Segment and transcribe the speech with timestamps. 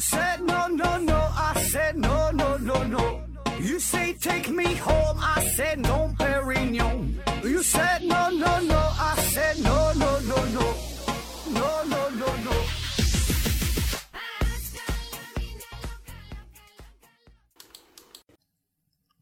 [0.00, 1.14] said no, no, no.
[1.14, 3.20] I said no, no, no, no.
[3.60, 5.18] You say take me home.
[5.20, 7.14] I said no, Perignon.
[7.44, 8.78] You said no, no, no.
[8.78, 10.74] I said no, no, no, no.
[11.52, 12.52] No, no, no, no.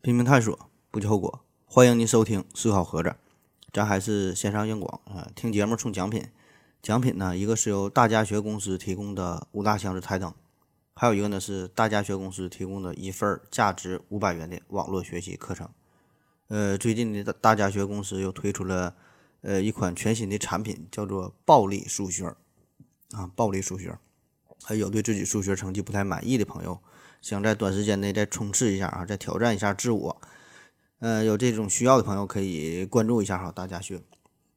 [0.01, 1.41] 拼命探索，不计后果。
[1.67, 3.15] 欢迎您收听思考盒子，
[3.73, 6.25] 咱还是线上硬广啊、听节目送奖品，
[6.81, 10.33] 奖品呢，一个是由大家学公司提供的五大箱子台灯，
[11.01, 15.69] 还有一个呢是大家学公司提供的一份价值五百元的网络学习课程。
[16.49, 18.97] 呃，最近的大大家学公司又推出了
[19.43, 22.35] 呃一款全新的产品，叫做暴力数学
[23.13, 23.97] 啊，暴力数学。
[24.65, 26.81] 还有对自己数学成绩不太满意的朋友，
[27.23, 30.21] 想在短时间内再冲刺一下啊，再挑战一下自我。
[30.99, 34.03] 呃，有这种需要的朋友可以关注一下哈，大家学。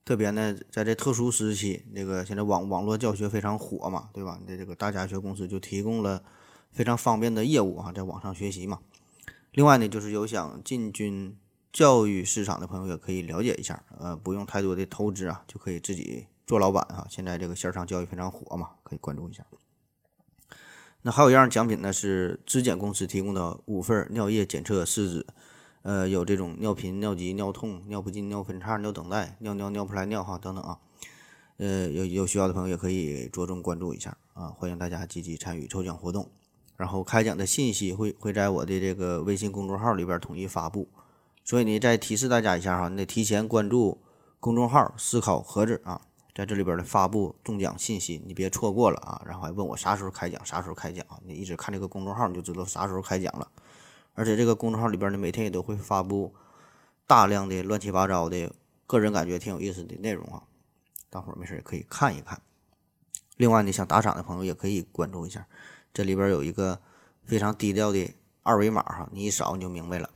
[0.04, 4.40] 特别呢，在这特殊时期，这个现在网网络教学非常火嘛，对吧？
[4.46, 6.24] 你这个大家学公司就提供了
[6.72, 8.80] 非常方便的业务啊，在网上学习嘛。
[9.52, 11.38] 另外呢，就是有想进军
[11.72, 17.06] 教育市场的朋友也可以了解一下，呃，不用太多的投资啊，就可以自己做老板啊。
[17.10, 19.46] 现在这个线上教育非常火嘛，可以关注一下。
[21.04, 25.28] 那还有一样奖品呢，是质检公司提供的五份尿液检测试纸，
[25.84, 30.78] 呃，有这种尿频、尿急、尿痛、尿不尽、尿分叉、尿等待、尿尿尿不出来尿哈等等啊，
[31.58, 36.30] 呃，有有需要的朋友也可以着重关注一下啊，欢迎大家积极参与抽奖活动。
[36.78, 40.88] 然后开奖的信息会会在我的这个微信公众号里边统一发布，
[41.44, 44.00] 所以呢，再提示大家一下哈，你得提前关注
[44.40, 46.02] 公众号“思考盒子”啊。
[46.34, 49.22] 在这里边的发布中奖信息，你别错过了啊！
[49.26, 51.20] 然后还问我啥时候开奖，啥时候开奖啊？
[51.26, 53.46] 你一直看这个公众号，你就知道啥时候开奖了。
[54.22, 56.32] 而且这个公众号里边呢，每天也都会发布
[57.08, 58.54] 大量的乱七八糟的，
[58.86, 60.44] 个人感觉挺有意思的内容啊，
[61.10, 62.40] 大伙儿没事也可以看一看。
[63.38, 65.48] 另外呢，想打赏的朋友也可以关注一下，
[65.92, 66.80] 这里边有一个
[67.24, 70.12] 非常低调的二维码哈，你一扫你就明白了。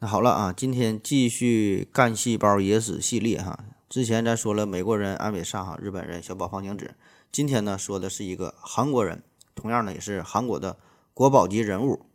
[0.00, 3.66] 那好了啊，今天继续干细胞野史系列哈。
[3.88, 6.96] 之前咱说了美国人安伟上哈，日本人小宝方晴子。
[7.30, 9.22] 今天呢说的是一个韩国人，
[9.54, 10.76] 同样呢也是韩国的
[11.14, 12.06] 国宝级人物，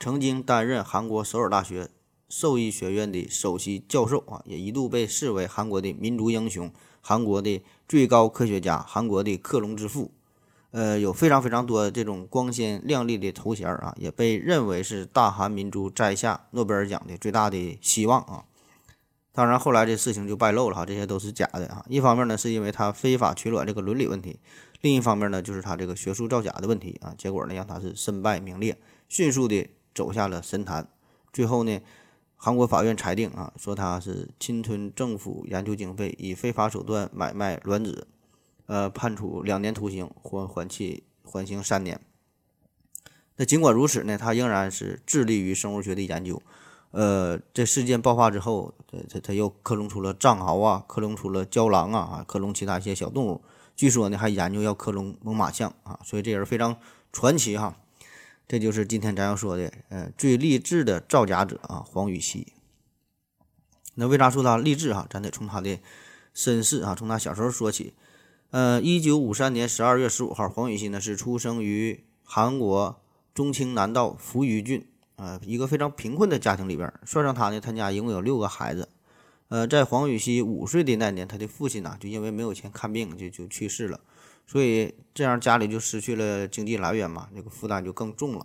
[0.00, 1.90] 曾经担任韩国首尔大学
[2.26, 6.72] 兽医学院的首席教授啊，也一度被视为韩国的民族英雄、
[7.02, 10.10] 韩国的最高科学家、韩国的克隆之父。
[10.70, 18.44] 呃，有非常非常多这种光鲜亮丽的头衔啊，也被认为是大韩民族摘下诺贝尔奖的最大的希望啊。
[19.32, 21.84] 当然，后来这事情就败露了哈，这些都是假的哈。
[21.90, 24.38] 一方面呢，是因为他非法取卵这个伦理问题；
[24.80, 27.12] 另一方面呢，就是他这个学术造假的问题啊。
[27.18, 28.78] 结果呢，让他是身败名裂，
[29.08, 30.88] 迅速的走下了神坛。
[31.32, 31.80] 最后呢，
[32.36, 38.06] 韩国法院裁定啊，说他是侵吞政府研究经费，以非法手段买卖卵子，
[38.66, 42.00] 呃，判处两年徒刑，缓缓期缓刑三年。
[43.36, 46.42] 那尽管如此呢，他仍然是致力于生物学的研究。
[46.90, 53.40] 呃，这事件爆发之后，他他他又克隆出了藏獒啊，克隆出了郊狼啊，啊，克隆其他一些小动物。
[53.76, 56.76] 据说呢，还研究要克隆猛犸象啊，所以这人非常
[57.12, 57.76] 传奇哈。
[58.50, 62.52] 这就是今天咱要说的，呃，最励志的造假者啊，黄禹锡。
[63.94, 65.06] 那为啥说他励志哈？
[65.08, 65.78] 咱得从他的
[66.34, 67.94] 身世啊，从他小时候说起。
[68.50, 73.00] 呃，一九五三年十二月十五号，黄禹锡呢是出生于韩国
[73.32, 74.84] 中青南道扶余郡。
[75.14, 78.88] 呃，一个非常贫困的家庭里边，算上他呢，他家一共有六个孩子。
[79.46, 84.00] 呃，在黄禹锡五岁的那年，他的父亲呢，就因为没有钱看病，就就去世了，
[84.50, 88.44] 所以这样家里就失去了经济来源嘛，这个负担就更重了。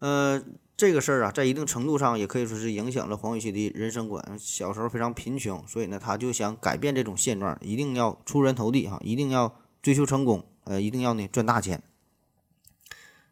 [0.00, 0.44] 呃，
[0.76, 4.36] 这个事儿啊，在一定程度上也可以说是影响了黄禹锡的人生观。
[4.38, 11.82] 小时候非常贫穷，所以呢，他就想改变这种现状，一定要出人头地哈，一定要追求成功，呃，一定要呢赚大钱。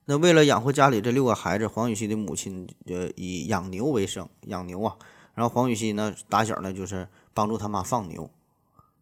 [0.06, 4.96] 那为了养活家里这六个孩子，黄禹锡的母亲呃以养牛为生，养牛啊。
[5.34, 8.30] 然后黄禹锡呢打小呢就是帮助他妈放牛，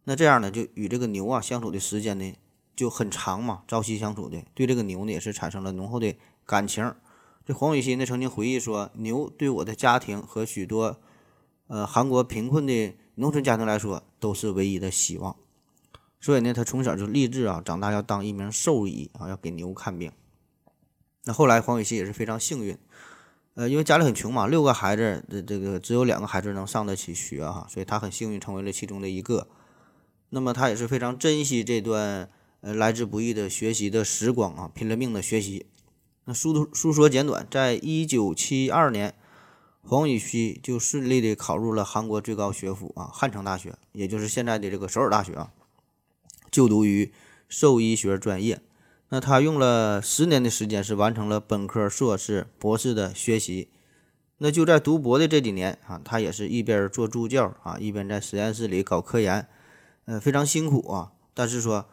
[0.05, 2.33] 那这样呢就与这个牛啊相处的时间呢
[2.75, 6.15] 就很长嘛，朝夕相处的，对这个牛呢也是产生了浓厚的
[6.45, 6.93] 感情。
[7.45, 10.99] 这黄禹锡呢曾经回忆说，牛对我的家庭和许多
[11.67, 15.35] 呃韩国贫困的农村家庭来说都是唯一的希望，
[16.19, 20.11] 所以呢他从小就立志啊，长大要当一名兽医啊，要给牛看病。
[21.23, 22.77] 那后来黄禹锡也是非常幸运，
[23.53, 29.47] 呃，因为家里很穷嘛，六个孩子的这个只有两个孩子能上得起学哈，所以他很幸运成为了其中的一个。
[30.35, 32.27] 那么他也是非常珍惜这段
[32.61, 35.67] 呃来之不易的学习的时光啊，拼了命的学习。
[36.25, 39.13] 那书书说简短，在一九七二年，
[39.83, 45.51] 黄禹锡就顺利的考入了韩国最高学府啊汉城大学，也就是现在的这个首尔大学啊，
[46.49, 47.13] 就读于
[47.47, 48.59] 兽医学专业。
[49.09, 53.69] 那他用了十年的时间是完成了本科、硕士、博士的学习。
[54.39, 59.47] 那就在读博的这几年啊，他也是一边做助教啊，一边在实验室里搞科研，
[60.05, 61.11] 呃，非常辛苦啊。
[61.33, 61.85] 但是说，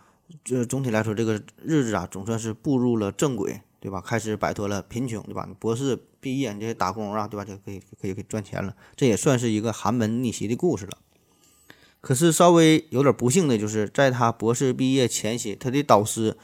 [0.44, 4.00] 这总体来说，这个日子啊，总算是步入了正轨，对吧？
[4.00, 5.48] 开始摆脱了贫穷，对吧？
[5.58, 7.44] 博士毕业，你这些打工啊，对吧？
[7.44, 10.98] 就可以可以可以赚钱了，这也算是一个寒门逆袭的故事了。
[12.00, 16.36] 可是稍微有点不幸的就是，在他博士毕业前夕，他的导师。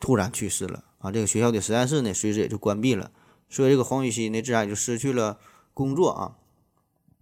[0.00, 1.10] 突然去世了啊！
[1.10, 3.10] 这个学校的实验室呢，随之也就关闭了，
[3.48, 5.38] 所以这个黄禹锡呢，自然也就失去了
[5.72, 6.36] 工作啊。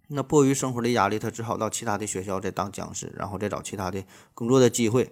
[0.07, 4.03] 那迫于生活的压力，他只好到其他的学校再当讲师，然后再找其他的
[4.33, 5.11] 工作的机会。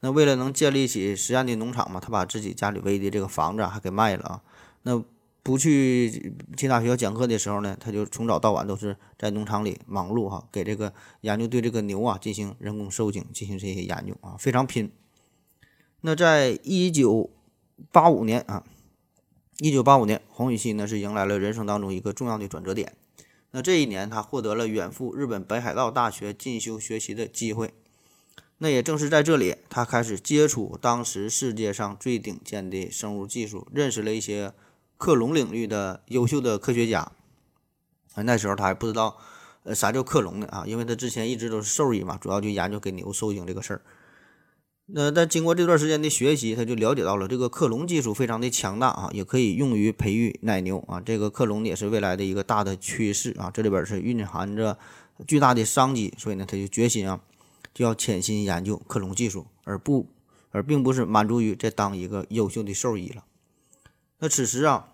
[0.00, 4.42] 那为了能建立起实验的农场嘛，他把自己家里围的这个房子还给卖了啊。
[4.82, 5.02] 那
[5.42, 14.90] 不去其他学校讲课的时候呢，他就从早到晚都是在农场里忙碌哈，给这个研究对这个牛啊进行人工受精，进行这些研究啊，非常拼。
[16.02, 17.30] 那在一九
[17.92, 18.64] 八五年啊，
[19.58, 22.94] 一九八五年，黄禹锡呢是迎来了人生当中一个重要的转折点。
[23.56, 27.72] 那这一年，他获得了远赴日本北海道大学进修学习的机会。
[28.58, 34.52] 那也正是在这里，他开始接触当时世界上最顶尖的生物技术，认识了一些
[34.98, 37.12] 克隆领域的优秀的科学家。
[38.14, 39.16] 啊，那时候他还不知道
[39.62, 43.82] 呃啥叫克隆呢啊，因为他之前一直都是兽医嘛，主要就研究给牛受精这个事儿。
[44.86, 51.00] 那但经过这段时间的学习，他就了解到了这个克隆技术非常的强大啊，也可以用于培育奶牛啊。
[51.00, 54.78] 这个克隆也是未来的一个大的趋势啊，这里边是蕴含着
[55.26, 57.22] 巨大的商机，所以呢，他就决心啊，
[57.72, 60.06] 就要潜心研究克隆技术，而不
[60.50, 63.24] 而并不是满足于这当一个优秀的兽医了。
[64.18, 64.88] 那此时啊，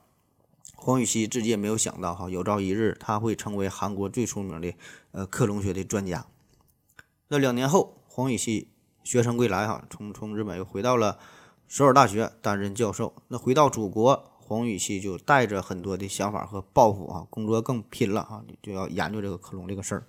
[0.76, 4.72] 黄禹锡自己也没有想到哈，有朝一日他会成为韩国最出名的
[5.10, 6.26] 呃克隆学的专家。
[7.26, 8.68] 那两年后，黄禹锡。
[9.10, 11.18] 学成归来，哈，从从日本又回到了
[11.66, 13.12] 首尔大学担任教授。
[13.26, 20.04] 那回到祖国，黄禹锡就带着很多的想法和抱负啊，工作更拼了啊，就要研究这个克隆这个事儿。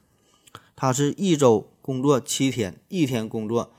[0.75, 3.74] 他是一周工作七天，一天工作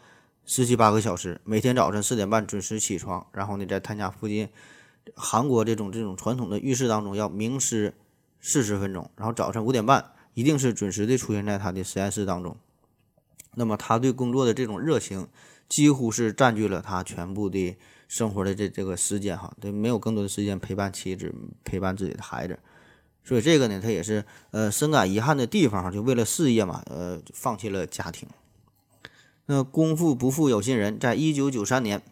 [0.44, 4.48] 十七八个小时，每天早晨四点半准时起床，然后呢，在他家附近
[5.14, 7.94] 韩国这种这种传统的浴室当中要冥思
[8.40, 12.56] 四十分钟，然后早晨五点半一定是准时的出现在他的实验室当中。
[13.54, 15.28] 那么他对工作的这种热情，
[15.68, 17.76] 几乎是占据了他全部的
[18.08, 21.34] 生活的这这个时间哈，对，没有更多的时间陪伴妻子，
[21.64, 22.58] 陪伴自己的孩子，
[23.22, 28.28] 所以这个呢，他也是呃深感遗憾的地方哈，就为了事业嘛，呃，放弃了家庭。
[29.46, 32.02] 那功夫不负有心人，在一九九三年，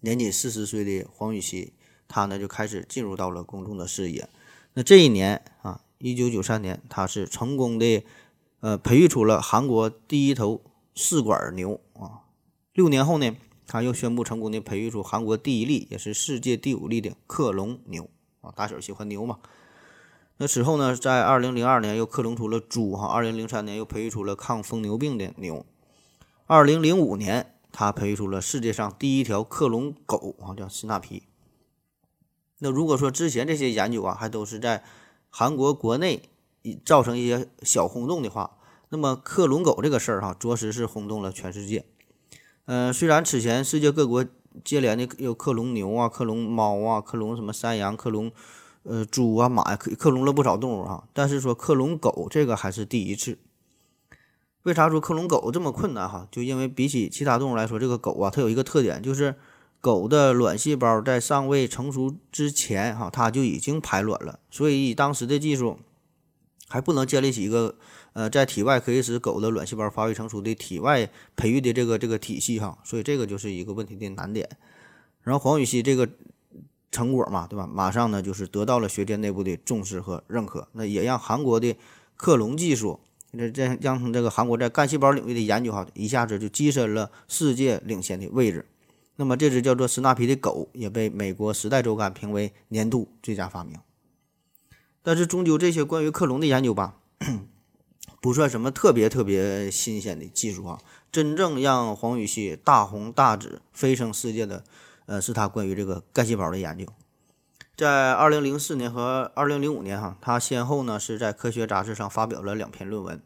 [0.00, 1.72] 年仅四十岁的黄禹锡，
[2.08, 4.28] 他呢就开始进入到了公众的视野。
[4.74, 8.04] 那这一年啊，一九九三年，他是成功的。
[8.60, 10.62] 呃，培育出了韩国第一头
[10.94, 12.24] 试管牛啊！
[12.72, 13.36] 六年后呢，
[13.66, 18.08] 他又宣布成功的培育出韩国第一例，也是世界第五例的克隆牛
[18.40, 18.50] 啊！
[18.56, 19.38] 大小喜欢牛嘛？
[20.38, 25.64] 那此后呢，在二零零二年又克隆出了猪哈，二零零三年又培育出了抗疯牛病的牛，
[26.46, 31.24] 二零零五年他培育出了世界上第一条克隆狗啊，叫斯纳皮。
[32.60, 34.82] 那如果说之前这些研究啊，还都是在
[35.28, 36.22] 韩国国内。
[36.84, 38.58] 造成一些小轰动的话，
[38.88, 41.84] 那么克隆狗这个事儿哈，着实是轰动了全世界。
[42.64, 44.24] 呃，虽然此前世界各国
[44.64, 48.32] 接连的有克隆牛啊、克隆猫啊、克隆什么山羊、克隆
[48.82, 53.38] 呃猪啊、马呀，克克隆了不少动物哈，但是说克隆狗这个还是第一次。
[54.62, 56.26] 为啥说克隆狗这么困难哈？
[56.30, 59.36] 就因为比起其他动物来说，这个狗啊，它有一个特点，就是
[59.80, 65.78] 狗的卵细胞在尚未成熟之前哈，它就已经排卵了，所以以当时的技术。
[66.68, 67.74] 还不能建立起一个，
[68.12, 74.48] 呃，在体外可以使狗的卵细胞发育成熟的体外培育的这个这个体系哈，所以这个就是一个问题的难点。
[75.22, 76.08] 然后黄禹锡这个
[76.90, 77.66] 成果嘛，对吧？
[77.66, 81.76] 马上呢就是得到了学界内部的重视和认可，那也让韩国的
[82.16, 83.00] 克隆技术，
[83.32, 88.66] 这这让这个韩国在干细胞领域的研究哈，一下子就跻身了世界领先的位置。
[89.16, 93.76] 那么这只叫做斯纳皮的狗也被美国《时代周刊》评为年度最佳发明。
[95.06, 96.96] 但是终究这些关于克隆的研究吧，
[98.20, 100.80] 不算什么特别特别新鲜的技术啊。
[101.12, 104.64] 真正让黄禹锡大红大紫、飞升世界的，
[105.06, 106.84] 呃，是他关于这个干细胞的研究。
[107.76, 113.22] 在二零零四年和二零零五年，哈，他先后呢是在科学杂志上发表了两篇论文，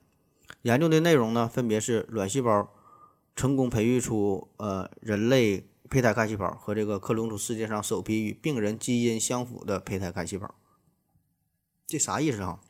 [0.61, 2.69] 研究的内容呢分别是卵细胞
[3.35, 10.55] 成功培育出呃人类胚胎干细胞和这个克隆出世界上首批与病人基因相符的胚胎干细胞。
[11.91, 12.61] 这啥意思啊？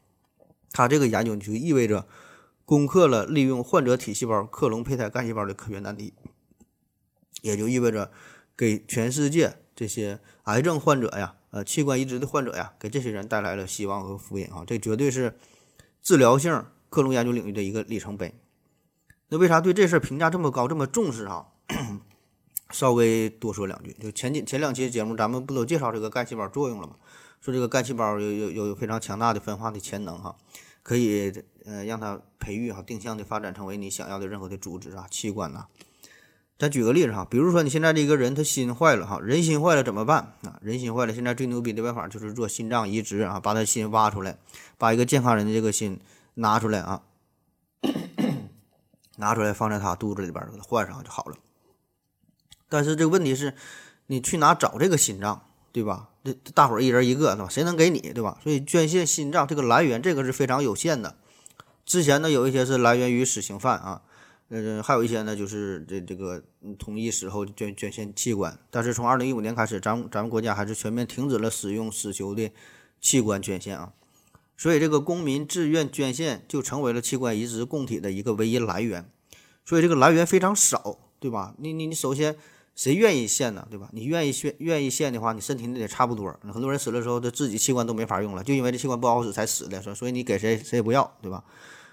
[0.72, 2.06] 他这个研究就意味着
[2.64, 6.14] 攻克了利用患者体细胞克隆胚胎干细胞的科学难题，
[7.42, 8.10] 也就意味着
[8.56, 14.64] 给全世界这些癌症患者呀，呃，器官移植的患者呀，给这些人带来了希望和福音啊！
[14.66, 15.36] 这绝对是
[16.00, 18.34] 治疗性克隆研究领域的一个里程碑。
[19.28, 21.48] 那为啥对这事儿评价这么高，这么重视啊？
[22.70, 26.94] 稍微多说两句，就前几前两期节目，咱们不都介绍这个干细胞作用了吗？
[27.40, 30.36] 说这个干细胞有有有非常强大的分化的潜能哈，
[30.82, 31.32] 可以
[31.64, 35.66] 呃让它培育哈，定向的发展成为你想要的任何的组织啊、器官呐。
[36.58, 40.58] 咱举个例子哈，比如说你现在这个人他心坏了哈，人心坏了怎么办啊？
[40.60, 44.36] 人心坏了，现在最牛逼的办法就是做心脏移植啊，把他心挖出来，
[44.76, 45.98] 把一个健康人的这个心
[46.34, 47.00] 拿出来啊，
[49.16, 51.36] 拿出来放在他肚子里边给他换上就好了。
[52.68, 53.54] 但是这个问题是，
[54.08, 55.42] 你去哪找这个心脏，
[55.72, 56.09] 对吧？
[56.22, 57.48] 这大伙儿一人一个，对吧？
[57.48, 58.38] 谁能给你，对吧？
[58.42, 61.16] 所以捐献心脏这个来源，这个是非常有限的。
[61.84, 64.02] 之前呢，有一些是来源于死刑犯啊。
[64.52, 66.42] 呃，还有一些呢，就是这这个
[66.76, 72.50] 同意死后捐捐献器官，但是从二零一五年开始，咱咱们国家还是全面停止了使用死囚的
[73.00, 73.92] 器官捐献啊，
[74.56, 79.08] 所以这个公民自愿捐献就成为了器官移植供体的一个唯一来源，
[79.64, 81.54] 所以这个来源非常少，对吧？
[81.58, 82.36] 你你你首先
[82.80, 83.90] 谁愿意献呢，对吧？
[83.92, 91.44] 你愿意献愿意献的话，你身体那得差不多，很多人死了之后，他自己器官都没法用了，就因为这器官不好使才死的，所所以你给谁谁也不要，对吧？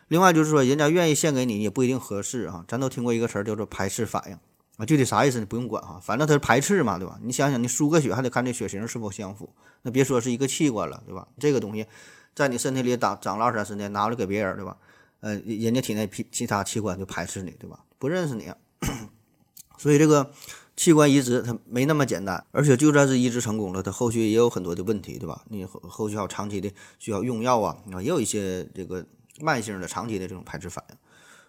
[0.08, 2.64] 另外就是说，人家愿意献给你，也不一定合适啊。
[2.70, 4.38] 咱都听过一个词儿叫做排斥反应
[4.78, 7.20] 啊，具体啥意思你不用管哈，反正它是排斥嘛，对吧？
[7.22, 9.50] 你想想，你输个血还得看这血型是否相符，
[9.82, 11.28] 那别说是一个器官了，对吧？
[11.38, 11.86] 这个东西
[12.34, 14.78] 在你身体里长长了二三十年，拿过来给别人，对吧？
[15.20, 17.84] 呃，人家体内其其他器官就排斥你，对吧？
[18.00, 18.50] 不认识你，
[19.78, 20.32] 所以这个
[20.78, 25.44] 器官移植它没那么简单，而且就算是移植成功了，它后续也有很多的问题，对吧？
[25.50, 29.06] 你后后续要长期的需要用药啊，啊，也有一些这个。
[29.40, 30.96] 慢性的、长期的这种排斥反应，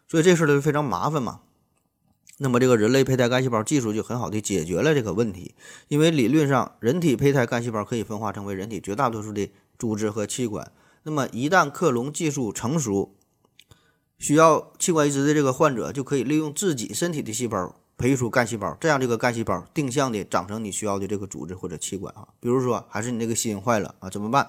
[0.06, 1.40] 所以这事儿就非常麻烦嘛。
[2.36, 5.54] 那么这个人类胚胎干细胞技术就很好的解决了这个问题，
[5.88, 10.70] 因为理论上人体胚胎干细胞可以分化成为人体绝大多数的组织和器官。
[11.04, 13.14] 那么一旦克隆技术成熟，
[14.18, 22.28] 需要器官移植的这个患者就可以利用自己身体的细胞培育出干细胞，这样这个干细胞定向的长成你需要的这个组织或者器官啊。
[22.38, 24.48] 比如说，还是你这个心坏了啊，怎么办？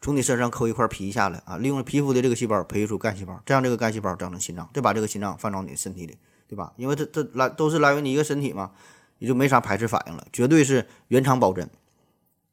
[0.00, 6.16] 从你身上抠一块皮下来啊，利用皮肤的这个细胞培育出干细胞，这样这个干细胞长成心脏，再把这个心脏放到你身体里，
[6.48, 6.72] 对吧？
[6.76, 8.70] 因为它它来都是来源于一个身体嘛，
[9.18, 11.68] 也就没啥排斥反应了，绝对是原厂保真。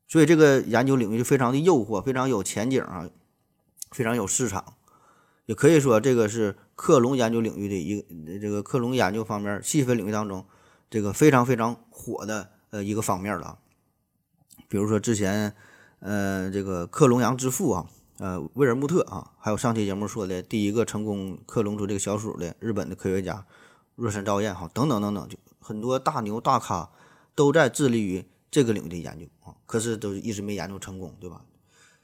[0.10, 3.10] 所以这个研究领域就非常的诱惑，非常有前景啊，
[3.92, 4.74] 非常有市场，
[5.48, 10.46] 也可以说这个是克隆研究领域的一个这个克隆研究方面细分领域当中
[10.92, 13.58] 这个非常非常火的呃一个方面了。
[14.70, 15.56] 比如说之前。
[16.00, 17.90] 呃，这个克隆羊之父啊，
[18.20, 23.44] 呃，威尔穆特啊，还有上期节目说的第一个成功克隆出这个小鼠的日本的科学家
[23.96, 26.88] 若山照彦哈，等等等等，就很多大牛大咖
[27.34, 31.42] 都在致力于这个领域的研究啊，可是都一直没研究成功，对吧？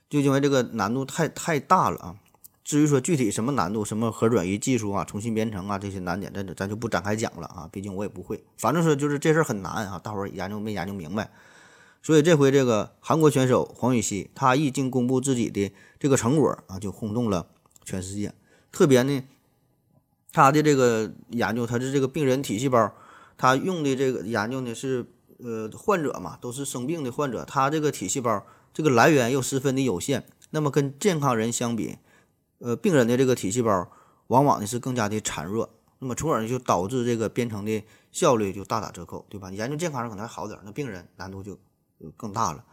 [0.10, 2.16] 就因为这个难度太太大了啊。
[2.64, 8.44] 至于说具体什么难度，什么核转移技术啊，重新编程啊这些难点，咱咱就不展开讲了啊，毕竟我也不会。
[8.58, 11.30] 反正说就是这事儿很难啊，大伙儿研究没研究明白。
[12.02, 17.48] 所以这回这个韩国选手黄禹锡，他一经公布自己的这个成果啊，就轰动了
[17.86, 18.34] 全世界。
[18.72, 19.24] 特别呢，
[20.32, 22.92] 他的这个研究，他的这个病人体细胞，
[23.38, 25.06] 他用的这个研究呢是
[25.38, 30.26] 呃患者嘛，都是生病的患者，他这个体细胞这个来源又十分的有限。
[30.52, 31.98] 那么跟健康人相比，
[32.64, 33.92] 呃，病人的这个体细胞
[34.28, 39.52] 往往呢是更加的孱弱，那么从而呢就导致这个编程的效率就大打折扣，对吧？
[39.52, 41.60] 研究健康人可能还好点，那病人难度就。
[42.18, 42.66] 更大了，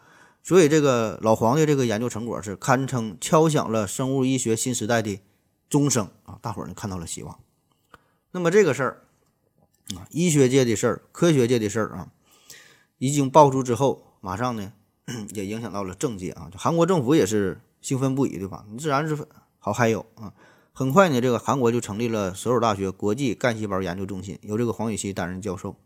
[0.42, 5.20] 所以这个老黄的这个研究成果是堪称敲响了生物医学新时代的
[5.68, 6.36] 钟声啊！
[6.42, 7.38] 大伙儿呢看到了希望。
[8.32, 9.04] 那么这个事儿
[9.94, 12.08] 啊，医学界的事儿、科学界的事儿啊，
[12.98, 14.72] 一经爆出之后，马上呢
[15.32, 18.64] 也影响到了政界啊，就韩国政府也是兴奋不已，对吧？
[18.68, 19.16] 你自然是
[19.60, 20.32] 好还有啊！
[20.72, 25.76] 很快呢，这个韩国就成立了首尔大学国际干细胞研究中心，由这个黄禹锡担任教授。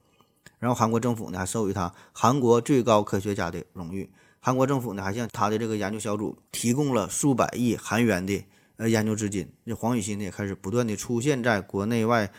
[0.61, 4.11] 然后韩国政府呢还授予他韩国最高科学家的荣誉。
[4.40, 8.45] 韩国政府呢还向他的这个研究小组提供了数百亿韩元的
[8.76, 9.52] 呃研究资金。
[9.66, 12.31] 这黄禹锡呢也开始不断的出现在国内外，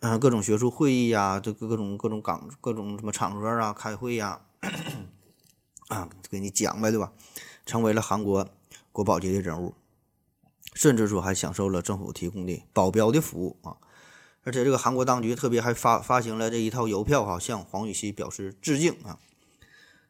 [0.00, 4.40] 嗯各种学术会议呀，这各种各种岗各种什么场合啊开会呀，
[5.88, 7.12] 啊给你讲呗对吧？
[7.66, 8.48] 成为了韩国
[8.90, 9.74] 国宝级的人物，
[10.78, 13.76] 甚至说还享受了政府提供的保镖的服务啊。
[14.44, 19.18] 而且这个韩国当局特别还发发行了这一套邮票哈，向黄禹锡表示致敬啊。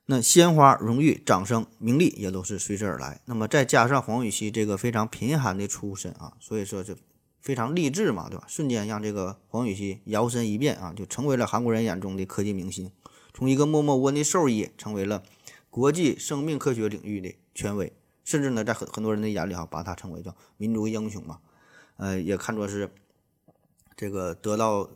[0.04, 3.22] 那鲜花、荣誉、掌声、名利也都是随之而来。
[3.24, 6.94] 那么再加上黄禹锡这个非常贫寒的出身啊，所以说就
[7.40, 8.44] 非常励志嘛，对吧？
[8.46, 12.92] 瞬间让这个黄禹锡摇身一变啊，就成为了韩国人眼中的科技明星。
[13.32, 15.22] 从一个默默无闻的兽医，成为了
[15.70, 17.92] 国际生命科学领域的权威，
[18.28, 21.38] 甚至呢，在很很多人的眼里哈，把他称为叫民族英雄嘛，
[21.96, 22.90] 呃，也看作是
[23.96, 24.86] 这个得到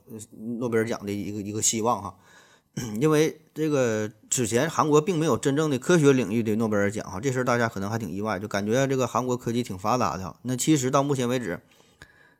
[0.58, 2.14] 诺贝尔奖的一个一个希望哈。
[3.00, 10.36] 因为这个之前韩国并没有真正的科学领域的诺贝尔奖哈，这事儿大家可能还挺意外，就感觉这个韩国科技挺发达的。
[10.42, 11.60] 那其实到目前为止，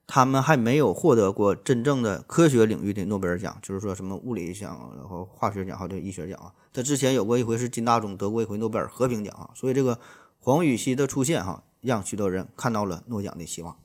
[0.06, 6.52] 他们还没有获得过真正的科学领域的诺贝尔奖，就是说什么物理奖、然后化学奖、还有医学奖啊。
[6.74, 9.98] 他之前有过一回是金大中得过一回诺贝尔和平奖啊，所以这个
[10.44, 13.80] 黄禹锡的出现哈，让许多人看到了诺奖的希望。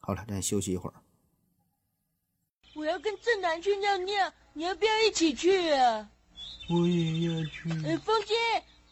[0.00, 0.94] 好了，咱休息一会儿。
[2.74, 4.32] 我要跟正南去尿尿。
[4.52, 6.10] 你要不要一起去啊？
[6.68, 7.70] 我也要去。
[7.86, 8.34] 呃，风姐，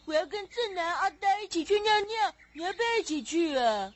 [0.05, 3.93] 我要跟正南、阿呆一起去尿尿，你要不要一起去啊？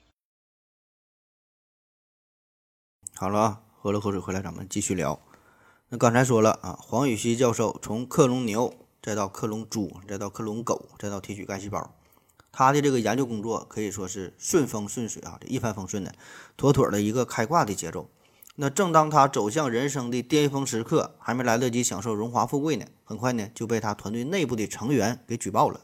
[3.15, 5.17] 好了啊，喝了口水回来，咱们继续聊。
[5.87, 11.95] 那刚才说了啊，黄禹锡教授从克隆牛，再到克隆猪，再到克隆狗，再到提取干细胞，
[12.55, 16.13] 他的这个研究工作可以说是顺风顺水啊，这一帆风顺的，
[16.55, 18.07] 妥妥的一个开挂的节奏。
[18.55, 25.81] 那正当他走向人生的巅峰时刻，还没来得及享受荣华富贵呢，很快呢就被他团队内部的成员给举报了。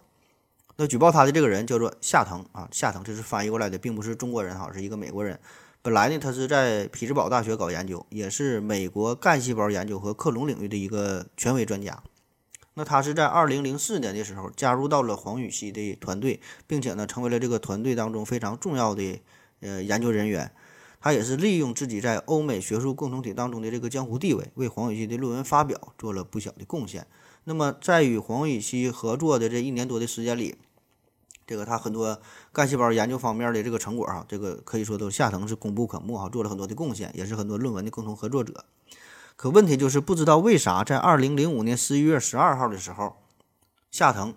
[0.78, 5.40] 那举报他的这个人叫做夏藤啊，夏藤这是翻译过来的，并不是中国人哈，是一个美国人。
[5.82, 12.04] 本来呢他是在匹兹堡大学搞研究，也是美国干细胞研究和克隆领域的一个权威专家。
[12.80, 19.20] 那他是在二零零四年的时候加入到了黄禹锡的团队，并且呢成为了这个团队当中非常重要的
[19.60, 20.50] 呃研究人员。
[21.02, 27.06] 他也是利用自己在欧美学术共同体当中的这个江湖地位，为黄禹锡的论文发表做了不小的贡献。
[27.44, 30.56] 那么，在与黄禹锡合作的这一年多的时间里，
[31.46, 32.22] 这个他很多
[32.54, 38.64] 干细胞研究方面的这个成果哈，这个可以说都下层是功不可没哈，做了很多的贡献，也是很多论文的共同合作者。
[39.42, 43.16] 可问题就是，不知道为啥，在二零零五年十一月十二号的时候，
[43.90, 44.36] 夏藤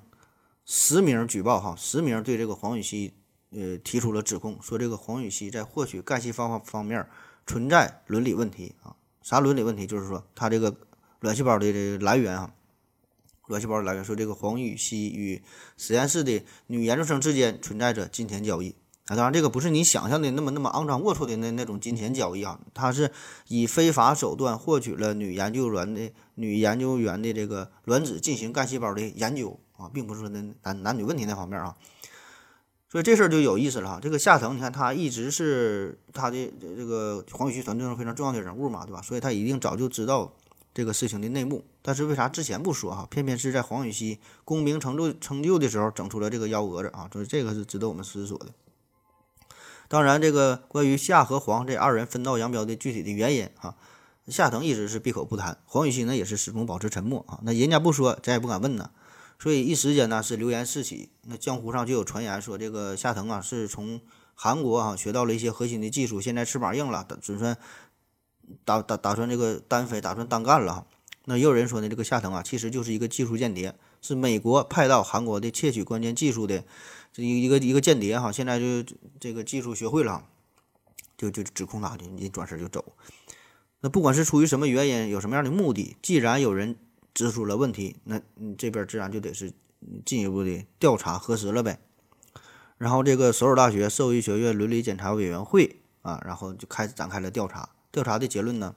[0.65, 3.13] 实名举报哈，实名对这个黄禹锡。
[3.51, 7.05] 呃，提出了指控，说这个黄禹锡在获取干细胞方面
[7.45, 8.95] 存在伦理问题啊。
[9.23, 9.89] 啥伦理问题？
[9.89, 10.73] 就是说他这个
[11.19, 12.55] 卵细胞的这来源啊，
[13.49, 15.43] 卵细胞来源，说这个黄禹锡与
[15.77, 18.77] 实验室的女研究生之间存在着金钱交易
[19.15, 23.11] 当然，这个不是你想象的那么那么肮脏龌龊的那那种金钱交易啊，他是
[23.49, 31.77] 以非法手段获取了女研究员的女研究员的这个卵子进行干细胞的研究啊，并不是说那男男女问题那方面啊。
[32.89, 39.01] 所以这事儿就有意思了哈，这个夏藤，你看他一直是他的这个黄禹锡团队中非常重要的人物嘛，对吧？
[39.01, 40.31] 所以他一定早就知道
[40.75, 43.07] 这个事情的内幕，但是为啥之前不说哈？
[43.11, 47.09] 偏偏是在黄禹锡功名成就成就的时候整出了这个幺蛾子啊？
[47.11, 48.49] 所以这个是值得我们思索的。
[49.93, 53.77] 当然，这个关于夏和黄这二人分道扬镳的具体的原因啊，
[54.27, 57.41] 夏藤一直是闭口不谈，黄禹锡呢也是始终保持沉默啊。
[57.43, 58.91] 那人家不说，咱也不敢问呢。
[59.39, 64.01] 所以一时间呢是流言四起，那江湖上就有传言说这个夏藤啊是从
[64.35, 67.59] 韩国啊学到了一些核心的技术，现在翅膀硬了，打算
[68.65, 70.87] 打打打算这个单飞，打算单干了。
[71.27, 76.65] 那也有人说呢，这个夏藤啊其实就是一个技术间谍，是美国派到韩国的窃取关键技术的
[77.13, 78.33] 这一一个一个间谍哈。
[78.33, 78.83] 现在就
[79.21, 80.25] 这个技术学会了，
[81.17, 82.95] 就就指控他，就你转身就走。
[83.81, 86.77] 那不管是出于什么原因，有什么样的目的，既然有人。
[87.15, 89.53] 指出了问题，那你这边自然就得是
[90.03, 91.79] 进一步的调查核实了呗。
[92.79, 97.69] 然后这个首尔大学兽医学院伦理检查委员会啊，然后就开始展开了调查。
[97.91, 98.75] 调查的结论呢，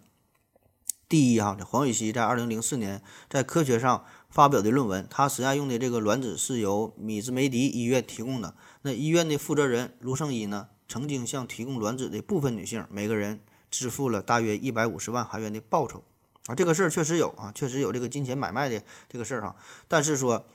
[1.08, 4.04] 第一哈，黄禹锡在二零零四年在科学上
[4.36, 8.54] 发表的论文，他实验用的这个卵子是由米兹梅迪医院提供的。
[8.82, 13.40] 那医院的负责人卢胜一呢，曾经向提供卵子的部分女性每个人
[13.72, 16.04] 支付了大约一百五十万韩元的报酬。
[16.48, 19.56] 啊，这个事儿确实有啊，确实有这个金钱买卖的这个事儿哈。
[19.88, 20.46] 但是说，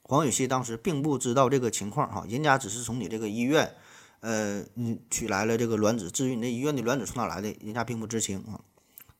[0.00, 3.74] 黄禹锡当时并不知道这个情况哈，人家只是从你这个医院，
[4.20, 6.10] 呃，嗯，取来了这个卵子。
[6.10, 8.58] 至于你那医院的卵子从哪来的，人家并不知情啊。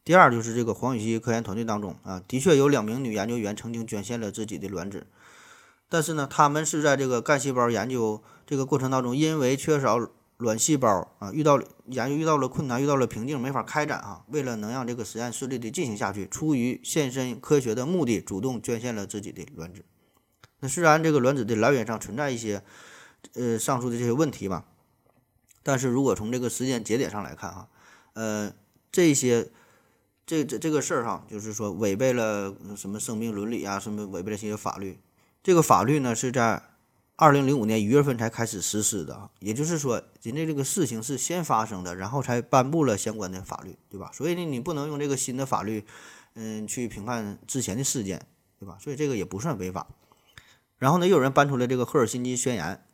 [0.08, 5.06] 第二就是这个黄禹锡科研团队当中啊，的确有两名女研究员曾经捐献了自己的卵子，
[5.86, 10.08] 但是呢，他们是在这个干细胞研究这个过程当中，因为缺少。
[10.38, 14.22] 卵细胞啊，遇到研究遇到了困难，遇到了瓶颈，没法开展啊。
[14.28, 19.84] 为了能让这个实验顺利的进行下去，出于献身科学的目的，主动捐献了自己的卵子。
[20.60, 22.62] 那虽然这个卵子的来源上存在一些
[23.34, 24.64] 呃上述的这些问题吧，
[25.64, 27.68] 但是如果从这个时间节点上来看哈，
[28.12, 28.52] 呃，
[28.92, 29.50] 这些
[30.28, 35.00] 这这这个事儿哈，就是说违背了什么生命伦理啊，什么违背了一些法律。
[35.42, 36.62] 这个法律呢是在。
[37.20, 44.08] 二零零五年一月份才开始实施的，也就是说，人家这个事情是先发生的，然后才颁布了相关的法律，对吧？
[44.14, 45.84] 所以呢，你不能用这个新的法律，
[46.34, 48.24] 嗯，去评判之前的事件，
[48.60, 48.78] 对吧？
[48.80, 49.88] 所以这个也不算违法。
[50.76, 52.84] 然后呢，又有人搬出来这个赫尔辛基宣言，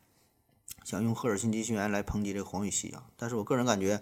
[0.83, 3.03] 想用赫尔辛基宣言来抨击这个黄禹锡啊。
[3.17, 4.01] 但是我个人感觉，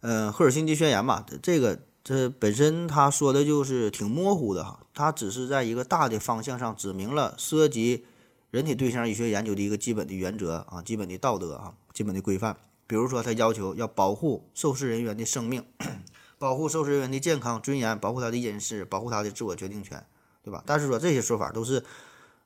[0.00, 8.04] 呃，赫尔辛基宣言吧，这个这本身他说的就是挺模糊的哈，他只是在一个大的方向上指明了涉及
[8.50, 12.56] 人体对象医学研究的一个基本的原则啊，基本的道德啊，基本的规范。
[12.86, 15.64] 比如说，他要求要保护受试人员的生命，
[16.38, 20.06] 保护受试人员的健康尊严，保护他的隐私，保护他的自我决定权，
[20.42, 20.62] 对吧？
[20.66, 21.82] 但是说这些说法都是。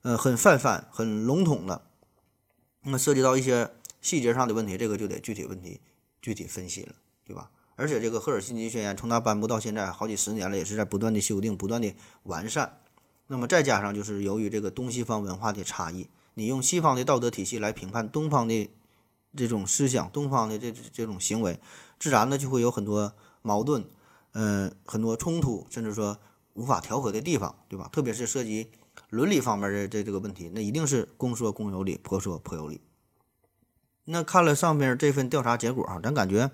[0.03, 1.83] 呃，很泛泛、很笼统的，
[2.85, 3.69] 那么涉及到一些
[4.01, 5.81] 细节上的问题，这个就得具体问题
[6.23, 6.93] 具体分析了，
[7.27, 7.51] 对吧？
[7.79, 12.81] 而且这个赫尔辛基宣言从它颁布到现在好几十年了，也是在不断的修订、不断的完善。
[13.29, 18.69] 那么再加上就是由于这个东西方文化的差异，你用西方的道德体系来评判东方的
[19.37, 21.61] 这种思想、东方的这这种行为，
[22.01, 23.13] 自然呢就会有很多
[23.43, 23.85] 矛盾，
[24.33, 26.19] 嗯，很多冲突，甚至说
[26.55, 27.89] 无法调和的地方，对吧？
[27.93, 28.69] 特别是涉及。
[29.11, 32.81] 伦理方面的这这个问题，那一定是公说公有理，婆说婆有理。
[34.05, 36.51] 那看了上面这份调查结果啊，咱感觉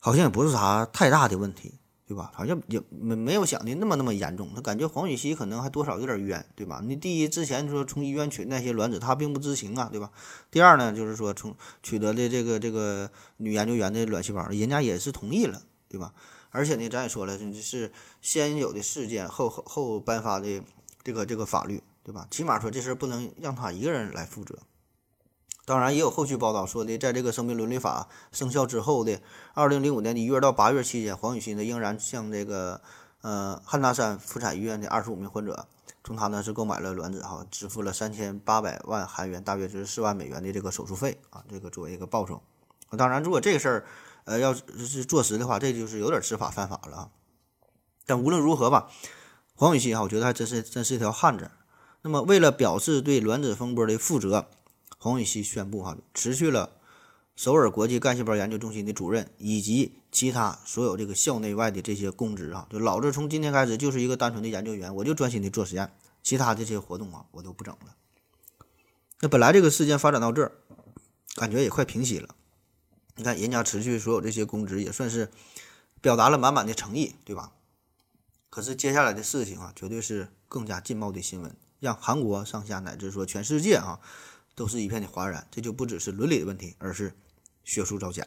[0.00, 1.74] 好像也不是啥太大的问题，
[2.08, 2.32] 对吧？
[2.34, 4.50] 好像也没没有想的那么那么严重。
[4.54, 6.80] 他感觉黄禹锡可能还多少有点冤，对吧？
[6.84, 10.10] 你第一之前说从医院取那些卵子，他并不知情啊，对吧？
[10.50, 16.12] 第二呢，就是说从取得的这个这个女研究员的卵细胞，人家也是同意了，对吧？
[16.50, 20.62] 而且呢，咱也说了，这是先有的事件后后颁发的。
[21.02, 22.28] 这个这个法律对吧？
[22.30, 24.58] 起码说这事儿不能让他一个人来负责。
[25.70, 29.20] 当然也有后续报道说的，在这个生命伦理法生效之后的
[29.54, 32.80] 二零零五年的一月到八月期间，黄禹锡呢仍然向这个
[33.20, 35.68] 呃汉大山妇产医院的二十五名患者，
[36.02, 42.42] 从他呢是购买了卵子哈，支付了三千八百万韩元，大约就是四万美元的这个手术费啊，这个作为一个报酬。
[42.98, 43.86] 当然，如果这个事儿
[44.24, 47.08] 呃要是坐实的话，这就是有点知法犯法了啊。
[48.06, 48.90] 但无论如何吧。
[49.54, 51.48] 黄禹锡哈，我觉得还真是真是一条汉子。
[52.02, 54.46] 那么，为了表示对卵子风波的负责，
[55.02, 56.76] 黄禹锡宣布哈，辞去了
[57.34, 62.66] 首尔国际干细胞研究中心的主任以及其他所有这个校内外的这些公职啊。
[62.68, 65.90] 就老子从今天开始就是一个单纯的研究员，我就专心的做实验，
[66.22, 67.96] 其他这些活动啊，我都不整了。
[69.20, 70.52] 那本来这个事件发展到这儿，
[71.34, 72.34] 感觉也快平息了。
[73.16, 75.30] 你看，人家辞去所有这些公职，也算是
[76.02, 77.52] 表达了满满的诚意，对吧？
[78.50, 84.00] 可是接下来的事情啊，绝对是更加劲爆的新闻，让韩国上下乃至说全世界啊，
[84.54, 85.46] 都是一片的哗然。
[85.50, 87.14] 这就不只是伦理的问题，而是
[87.64, 88.26] 学术造假。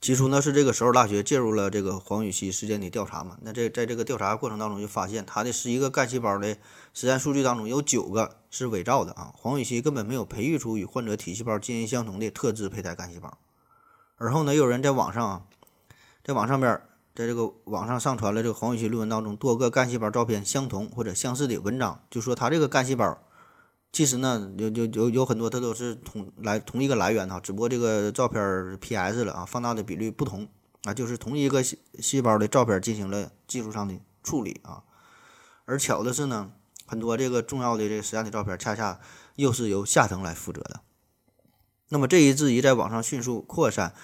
[0.00, 3.36] 起初呢，是这个首尔大学介入了这个黄禹锡事件的调查嘛。
[3.42, 6.56] 那这在这个调查过程当中，就发现他的十一个干细胞的
[6.94, 9.32] 实验数据当中，有九个是伪造的啊。
[9.36, 13.38] 黄禹锡根本没有培育出与患者体细胞基因相同的特质胚胎干细胞。
[14.16, 15.46] 而后呢，又有人在网上，
[16.24, 16.80] 在网上边。
[17.12, 23.18] 在这个网上上传了这个黄禹锡论文当中多个干细胞照片相同或者相似的文章，就说他这个干细胞
[23.92, 30.48] 其实呢有有有有很多它都是同来同一个来源哈，只不过这个照片 PS 了啊，放大的比率不同
[30.84, 34.84] 啊，就是同一个细细胞的照片进行了技术上的处理啊。
[35.64, 36.52] 而巧的是呢，
[36.86, 39.00] 很多这个重要的这个实验的照片恰恰
[39.34, 40.80] 又是由夏藤来负责的。
[41.88, 43.94] 那么这一质疑在网上迅速扩散。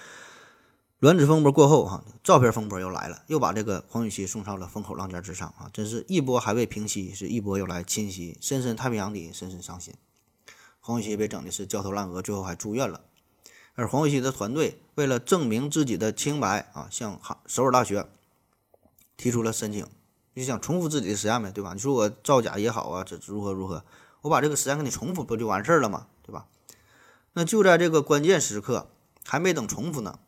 [0.98, 5.68] 卵子风波过后，哈，照片风波又来了，又把这个黄禹锡送上了风口浪尖之上啊！
[5.70, 9.92] 真是一波还未平息，是一波又来侵袭深深太平洋底，深深伤心。
[10.80, 13.02] 黄禹锡被整的是焦头烂额，最后还住院了。
[13.74, 18.08] 而黄禹锡的团队为了证明自己的清白啊，向哈首尔大学
[19.18, 19.86] 提出了申请，
[20.34, 21.74] 就想重复自己的实验呗，对吧？
[21.74, 23.84] 你说我造假也好啊，这如何如何？
[24.22, 26.06] 我把这个实验给你重复，不就完事儿了吗？
[26.22, 26.46] 对吧？
[27.34, 28.88] 那就在这个关键时刻，
[29.26, 30.20] 还没等重复呢。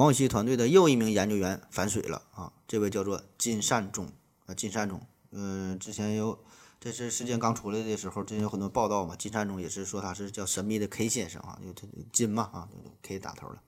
[0.00, 2.50] 黄禹锡团队的又一名研究员反水了啊！
[2.66, 4.08] 这位叫做金善忠
[4.46, 4.98] 啊，金善忠，
[5.30, 6.42] 嗯，之前有
[6.80, 9.14] 这次事件刚出来的时候，之前有很多报道嘛。
[9.14, 12.68] 金善忠也是说他是叫神秘的 K 先生啊，就他金嘛啊
[13.02, 13.60] ，K 打头了。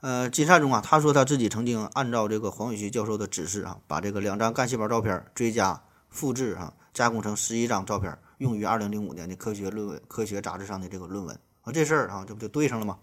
[0.00, 12.98] 呃，金善忠啊，他说他自己曾经按照这个黄禹锡教授的指示啊，把这个两张干细胞照片追加复制啊，加工成十一张照片，用于二零零五年的科学论文科学杂志上的这个论文啊，这事儿啊，这不就对上了吗？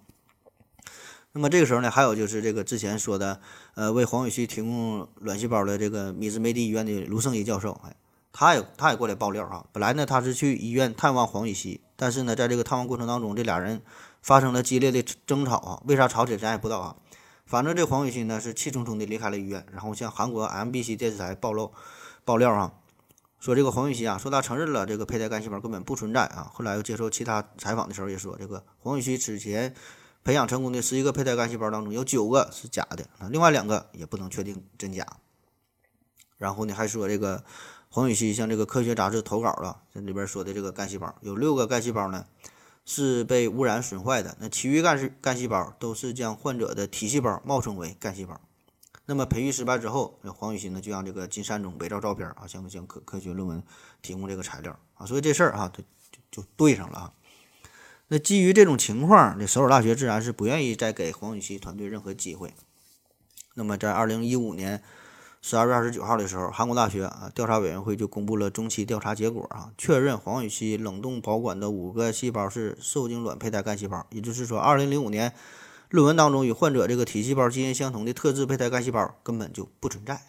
[1.38, 3.39] 那么这个时候呢，还有就是这个之前说的，
[3.76, 7.95] 呃，为黄禹锡提供卵细胞的这个米兹梅蒂医院的卢胜一教授，哎，
[8.34, 9.63] 他也他也过来爆料哈。
[9.71, 13.84] 本来呢，他是去医院探望黄禹锡，但是呢，在这个探望过程当中，这俩人
[14.23, 15.80] 发生了激烈的争吵啊。
[15.86, 16.95] 为啥吵起来咱也不知道啊。
[17.45, 21.71] 反正这黄禹锡呢是气冲冲的离开了医院，然后向韩国 MBC 电视台暴露
[22.26, 22.73] 爆料啊，
[23.39, 26.50] 说这个黄禹锡啊，说他承认了这个胚胎干细胞根本不存在啊。
[26.52, 29.76] 后来又接受其他采访的时候也说，这个黄禹锡此前。
[30.27, 35.07] 培养成功的十一个胚胎干细胞当中，有九个是假的啊，另外两个也不能确定真假。
[36.37, 37.45] 然后呢，还说这个
[37.87, 42.25] 黄禹锡向这个科学杂志投稿了，这里边说的这个干细胞有六个干细胞呢
[42.83, 48.41] 是被污染损坏的，那其余干细干细胞都是将患者的体细胞冒充为干细胞。
[49.05, 53.63] 那么培育失败之后，那黄禹锡呢就让这个金善中伪造照片啊，向向科科学论文
[54.01, 55.81] 提供这个材料啊，所以这事儿啊就
[56.29, 57.13] 就对上了啊。
[58.10, 62.54] 那基于这种情况，这首尔大学自然是不愿意再给黄禹锡团队任何机会。
[63.56, 64.82] 那么在二零一五年
[65.41, 75.34] 十二月二十九号的时候，韩国大学啊调查委员会就公布了中期调查结果啊，确认黄禹锡冷冻保管的五个细胞是受精卵胚胎干细胞，也就是说，二零零五年
[75.89, 80.22] 论文当中与患者这个体细胞基因相同的特质胚胎干细胞根本就不存在。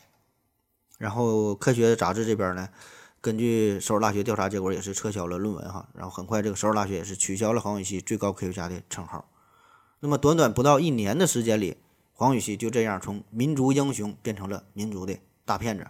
[0.98, 2.70] 然后科学杂志这边呢？
[3.20, 9.28] 根据首尔大学调查结果，也是撤销了论文哈，然后很快这个首尔大学也是取消了黄禹锡最高科学家的称号。
[10.00, 11.78] 那么短短不到一年的时间里，
[12.12, 15.88] 黄禹锡就这样从民族英雄变成了民族的大骗子。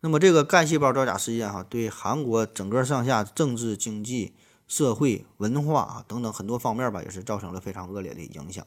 [0.00, 4.34] 那么这个干细胞造假事件哈，对韩国整个上下政治、经济、
[4.66, 8.66] 社会、文化啊等等很多方面吧，也是造成了非常恶劣的影响。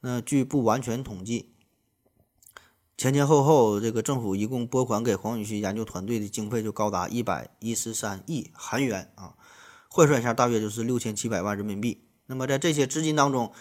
[0.00, 1.55] 那据不完全统计。
[2.96, 9.34] 前前后后，这个政府一共拨款给黄禹锡研究团队的经费就高达一百一十三亿韩元啊，
[9.90, 12.02] 换算一下，大约就是六千七百万人民币。
[12.24, 13.52] 那么在这些资金当中，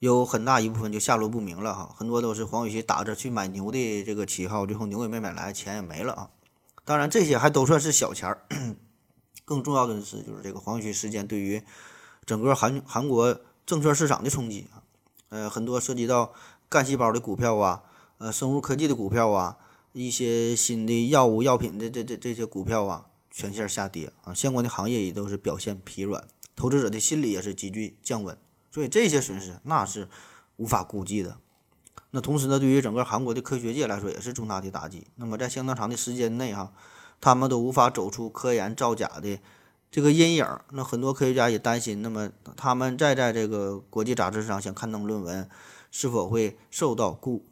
[0.00, 6.30] 有很大一部分就下落不明了哈，很多都是黄禹锡打着去买牛的这个旗号，最后牛也没买来，钱也没了啊。
[6.84, 8.42] 当然，这些还都算是小钱儿，
[9.44, 11.62] 更重要的是就是这个黄禹锡事件对于
[12.26, 14.82] 整个韩韩国证券市场的冲击啊，
[15.28, 16.32] 呃，很多涉及到
[16.68, 17.84] 干细胞的股票啊。
[18.18, 19.56] 呃，生物科技的股票啊，
[19.92, 26.26] 一些新的药物药品的这这这些股票啊，全线下跌啊，相关的行业也都是表现疲软，
[26.56, 28.36] 投资者的心理也是急剧降温，
[28.72, 30.08] 所以这些损失那是
[30.56, 31.38] 无法估计的。
[32.10, 35.06] 那同时呢，对于整个韩国的科学界来说，也是重大的打击。
[35.16, 36.72] 那么在相当长的时间内哈，
[37.20, 39.38] 他们都无法走出科研造假的
[39.90, 40.44] 这个阴影。
[40.72, 45.48] 那很多科学家也担心，那么他们再在这个国际杂志上想刊登论文，
[45.90, 47.44] 是否会受到顾？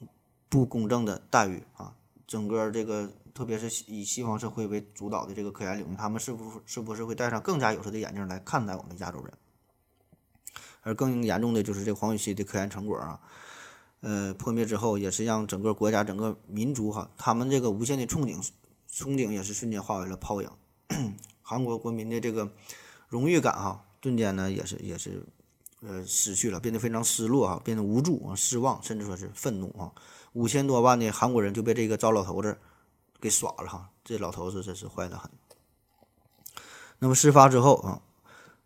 [0.56, 1.94] 不公正的待遇啊！
[2.26, 9.34] 整个这个，特别是以西方社会为主导的这个科研领域，他们是不是不是会戴上更加有色的眼镜来看待我们亚洲人？
[10.80, 13.20] 而更严重的就是这黄禹锡的科研成果啊，
[14.00, 18.42] 呃，破灭之后，也是让整个国家、整个民族哈，他们这个无限的憧憬，
[18.90, 20.50] 憧憬也是瞬间化为了泡影。
[21.42, 22.50] 韩国国民的这个
[23.08, 25.22] 荣誉感哈，瞬间呢也是也是
[25.86, 29.92] 呃失去了，变得非常失落啊，变得无助啊，失望，甚至说是愤怒啊。
[30.32, 32.58] 五千多万的韩国人就被这个糟老头子
[33.20, 35.30] 给耍了哈，这老头子真是坏得很。
[36.98, 38.02] 那么事发之后啊，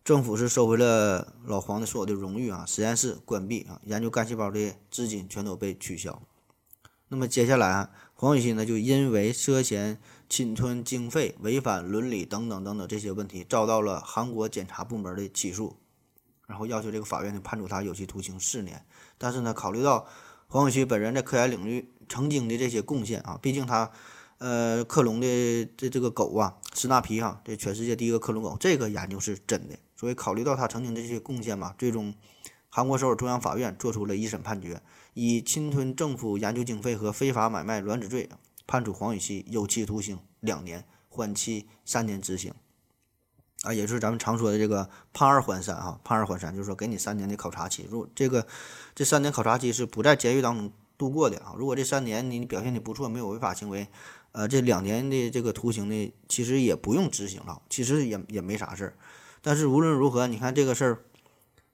[0.03, 6.23] 政府是收回了老黄的所有的荣誉啊，实验室关闭啊，研究干细胞的资金全都被取消。
[7.09, 15.77] 那么接下来啊，黄禹锡呢就因为涉嫌侵吞经费、违反伦理等等等等这些问题，遭到了韩国检察部门的起诉，
[16.51, 18.85] 然后要求这个法院呢判处他有期徒刑四年。
[19.17, 20.07] 但是呢，考虑到
[20.49, 23.93] 黄禹锡本人在科研领域曾经的这些贡献啊，毕竟他，
[24.39, 29.79] 呃，克隆的这这个狗啊，斯纳皮哈，这全世界第一个克隆狗，这个研究是真的。
[29.95, 32.13] 所以考虑到他曾经的这些贡献嘛，最终
[32.69, 34.83] 韩国首尔中央法院作出了一审判决，
[35.15, 38.29] 以侵吞政府研究经费和非法买卖卵子罪，
[38.67, 42.53] 判处黄禹锡有期徒刑两年，缓期三年执行。
[43.63, 48.47] 啊，也就是咱们常说的这个判二缓三哈，判二缓三就是说给你三年的考察期，如这个
[48.95, 51.53] 这三年考察期是不在监狱当中度过的啊。
[51.59, 53.87] 如果这三年你表现的不错，没有违法行为，
[54.33, 58.95] 呃，这两年的这个徒刑呢，其实也不用执行了，其实也也没啥事儿。
[59.43, 61.05] 但是无论如何，你看这个事儿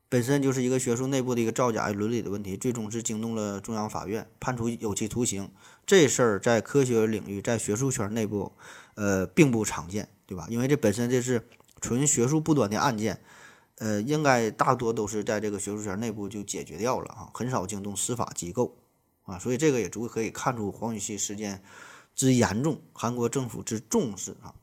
[0.08, 5.48] 本身就是一个学术内部的一个造假伦理的问题，最终是惊动了中央法院，判处有期徒刑。
[5.86, 8.50] 这事儿在科学领域，在学术圈内部，
[8.96, 10.48] 呃，并不常见，对吧？
[10.50, 11.46] 因为这本身这是。
[11.80, 13.20] 纯学术不端的案件，
[13.78, 18.76] 呃，应该大多都是在这个学术圈内部就解决掉了啊，很少惊动司法机构
[19.24, 21.62] 啊，所以这个也足可以看出黄禹锡事件
[22.14, 24.54] 之严重，韩国政府之重视啊。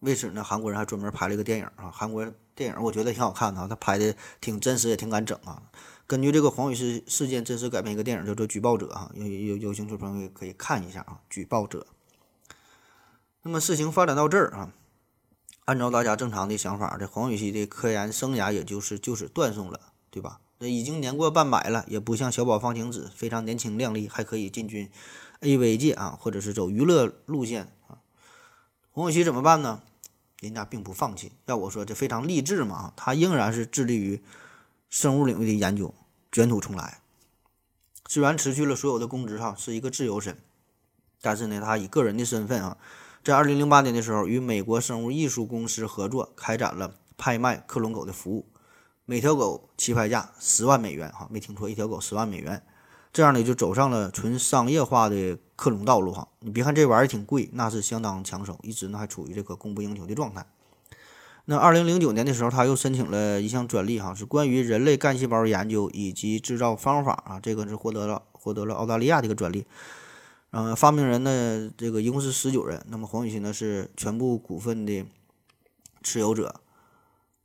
[0.00, 5.62] 为此呢，韩国人还专门拍了一个电影啊，韩国电影我觉得挺好看的啊，他拍的挺真实也挺敢整啊。
[6.06, 11.86] 根据这个黄禹锡事件真实改编一个电影叫做《举报者》啊，有有有兴趣朋友可以看一下啊，《举报者》。
[13.42, 14.72] 那么事情发展到这儿啊。
[15.66, 20.40] 按照大家正常的想法，这黄禹锡的科研生涯也就是就是断送了，对吧？
[20.60, 24.88] 这已经年过半百了，也不像小宝方晴子非常年轻靓丽，还可以进军
[25.40, 27.98] AV 界啊，或者是走娱乐路线啊。
[28.92, 29.82] 黄禹锡怎么办呢？
[30.40, 34.22] 人家并不放弃，要我说这非常励志嘛他仍然是致力于
[34.88, 35.92] 生物领域的研究，
[36.30, 37.00] 卷土重来。
[38.06, 40.38] 虽然辞去了所有的公职哈，是一个自由身，
[41.20, 42.78] 但是呢，他以个人的身份啊。
[43.26, 48.46] 在二零零八年的时候，与美国生物艺术公司合作，开展了拍卖克隆狗的服务，
[49.04, 52.62] 每条狗起拍价十万美元，哈，没听错，一条狗十万美元。
[53.12, 56.28] 这样呢，就走上了纯商业化的克隆道路，哈。
[56.38, 60.46] 你别看这玩意儿挺贵，那是相当抢手，一直呢还处于这个供不应求的状态。
[61.46, 69.66] 那二零零九年的时候，他又申请了一项专利，哈，是关于人类干细胞研究以及制造方法啊，这个是获得了获得了澳大利亚的一个专利。
[70.56, 72.82] 呃，发明人呢，这个一共是十九人。
[72.88, 75.04] 那么黄宇新呢是全部股份的
[76.02, 76.62] 持有者。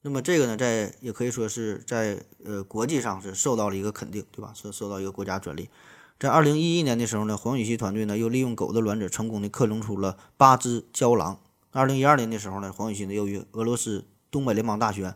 [0.02, 4.54] 那么这个呢，在也可以说是在呃国际上是受到了一个肯定，对吧？
[4.56, 5.68] 是受到一个国家专利。
[6.22, 11.38] 在二零一一年的时候呢，黄宇曦团队呢又利用狗的卵子成功的克隆出了八只郊狼。
[11.72, 15.16] 二零一二年的时候呢，黄宇曦呢又与俄罗斯东北联邦大学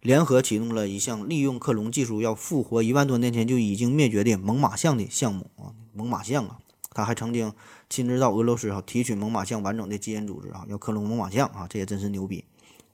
[0.00, 6.60] 联合启动了一项利用克隆技术要复活一万多年前就已经灭绝的猛犸象的项目啊，猛犸象啊。
[6.92, 7.52] 他还曾经
[7.88, 12.44] 亲自到俄罗斯啊提取猛犸象完整的基因组织啊，要克隆猛犸象啊，这也真是牛逼。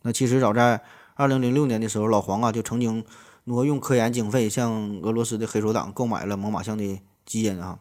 [0.03, 0.83] 那其实早在
[1.15, 3.05] 二零零六年的时候，老黄啊就曾经
[3.45, 7.79] 挪用科研经费，向俄罗斯的黑手党购买了猛犸象的基因啊，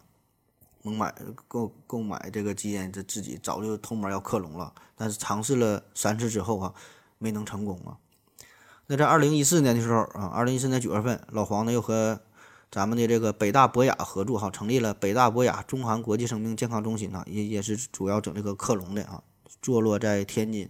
[0.83, 1.13] 猛买
[1.47, 6.73] 购购买这个基因，这自己早就偷摸要克隆了，但是尝试了三次之后啊，
[7.17, 7.97] 没能成功啊。
[8.87, 12.21] 那在二零一四年的时候啊，二零一四年九月份，老黄呢又和
[12.73, 19.21] 咱们的这个北大博雅合作哈，成立了北大博雅中韩国际生命健康中心啊，也也是主要整这个克隆的啊，
[19.61, 20.67] 坐落在天津。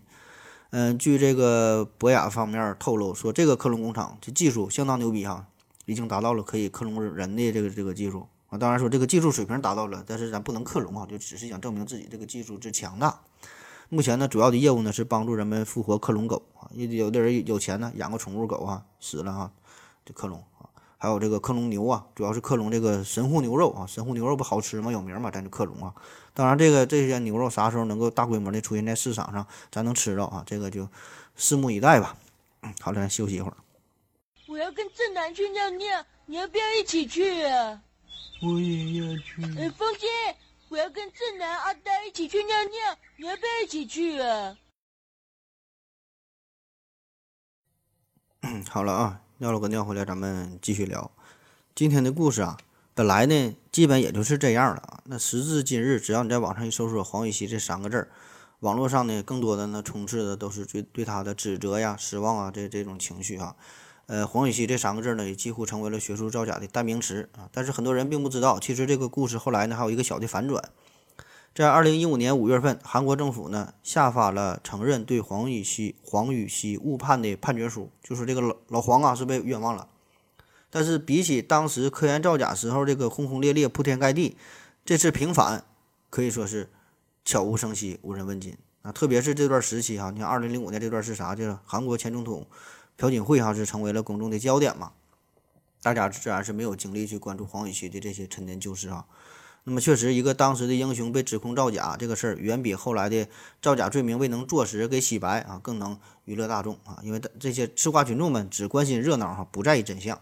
[0.71, 5.47] 嗯，据这个博雅方面透露说，这个克隆工厂这技术相当牛逼哈，
[5.85, 8.57] 已经达到了可以克隆人的这个这个技术啊。
[8.57, 13.21] 当然说这个技术水平达到了，但是咱不能克隆啊，就只是想证明自己这个技术之强大。
[13.87, 19.51] 目前呢，主要的业务呢是帮助人们复活克隆狗啊，有的人有钱呢，养个宠物狗啊，死了哈，
[20.05, 20.43] 就克隆。
[21.03, 24.89] 还有这个克隆牛啊，主要是克隆这个神户牛肉啊，神户牛肉不好吃吗？
[24.89, 25.93] 有名嘛，咱就克隆啊。
[26.33, 30.43] 当然，这个这些牛肉啥时候能够大规模的出现在市场上，咱能吃到啊？
[30.45, 30.87] 这个就
[31.37, 32.15] 拭目以待吧。
[32.79, 33.57] 好了，咱休息一会儿。
[34.47, 37.81] 我要跟正南去尿尿，你要不要一起去啊？
[38.41, 39.43] 我也要去。
[39.59, 40.07] 哎，风心，
[40.69, 44.57] 我要跟正南、阿呆一起去尿尿，你要不要一起去啊？
[48.69, 49.19] 好了啊。
[49.39, 51.09] 尿了个尿回来，咱们继续聊
[51.73, 52.55] 今天的故事啊。
[52.93, 55.01] 本来呢，基本也就是这样了啊。
[55.05, 58.07] 那时至今日，只要你在网上一搜索“黄禹锡”这三个字儿，
[58.59, 63.55] 网络上呢，更多的呢，充斥的都是对对他的指责呀、失望啊这这种情绪啊。
[64.05, 67.49] 呃，黄禹锡这三个字呢，也几乎成为了学术造假的代名词啊。
[67.51, 70.63] 但是很多人并不知道，其实这个故事后来呢，还有一个小的反转。
[71.53, 79.87] 在二零一五年五月份，韩国政府呢下发了承认对黄禹锡黄禹锡误判的判决书，就是这个老老黄啊是被冤枉了。
[80.71, 84.35] 但是比起当时科研造假时候这个轰轰烈烈、铺天盖地，
[84.83, 85.63] 这次平反
[86.09, 86.71] 可以说是
[87.23, 88.91] 悄无声息、无人问津啊。
[88.91, 91.35] 特别是这段时期哈，你看二零零五年这段是啥？
[91.35, 92.47] 就是韩国前总统
[92.97, 94.93] 朴槿惠哈是成为了公众的焦点嘛，
[95.83, 99.05] 大家自然是没有精力去关注黄禹锡的这些陈年旧事啊。
[99.65, 103.29] 那么确实，一个当时的英雄被指控造假，这个事儿远比后来的
[103.61, 110.19] 造假罪名未能坐实给洗白啊更能娱乐大众啊，因为这些吃瓜群众们只关心热闹哈，不在意真相。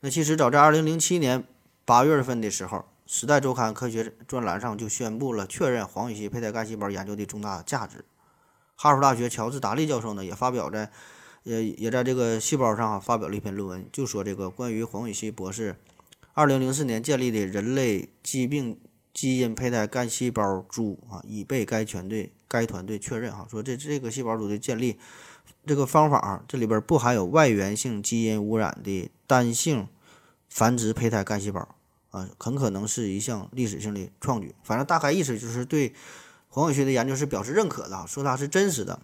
[0.00, 1.44] 那其实早在二零零七年
[1.84, 8.06] 八月份的时候，《时代周刊》科学专栏上就宣布了确认黄禹锡胚胎干细胞研究的重大价值。
[8.76, 10.90] 哈佛大学乔治达利教授呢也发表在，
[11.44, 15.76] 呃也在这个细胞上发表了一篇论文，就说这个关于黄禹锡博士。
[16.38, 18.78] 二零零四年建立的人类疾病
[19.12, 24.96] 基因胚胎干细胞株啊，已被该全队该团队确认哈，说这这个细胞株的建立
[25.66, 29.88] 这个方法，这里边不含有外源性基因污染的单性
[30.48, 31.74] 繁殖胚胎干细胞
[32.12, 34.54] 啊，很可能是一项历史性的创举。
[34.62, 35.92] 反正大概意思就是对
[36.46, 39.00] 黄伟学的研究是表示认可的，说它是真实的。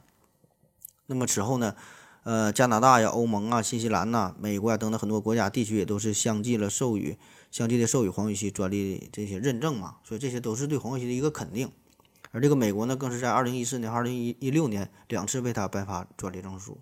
[1.06, 1.75] 那么此后呢？
[2.25, 7.18] 呃，加拿大呀、欧盟啊、新西兰呐、美国啊等等很多国家地区也都是相继了授予、
[7.50, 11.70] 相继的授予黄禹锡专利这些认证嘛，所以这些都是对黄禹锡的一个肯定。
[12.31, 16.79] 而这个美国呢，更是在二零一四年、二零一一六年两次为他颁发专利证书。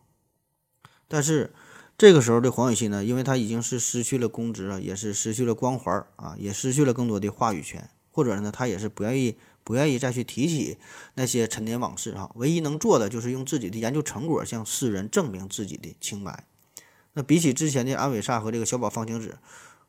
[1.08, 1.52] 但是
[1.98, 9.36] 这个时候的黄禹锡呢，因为他已经是失去了公职啊，也是失去了光环啊，也失去了更多的话语权，或者呢，他也是不愿意。
[9.64, 10.78] 不愿意再去提起
[11.14, 16.44] 那些陈年往事哈，唯一能做的就是用自己的研究成果向世人证明自己的清白。
[17.14, 19.38] 那比起之前的安伟萨和这个小宝方晴子，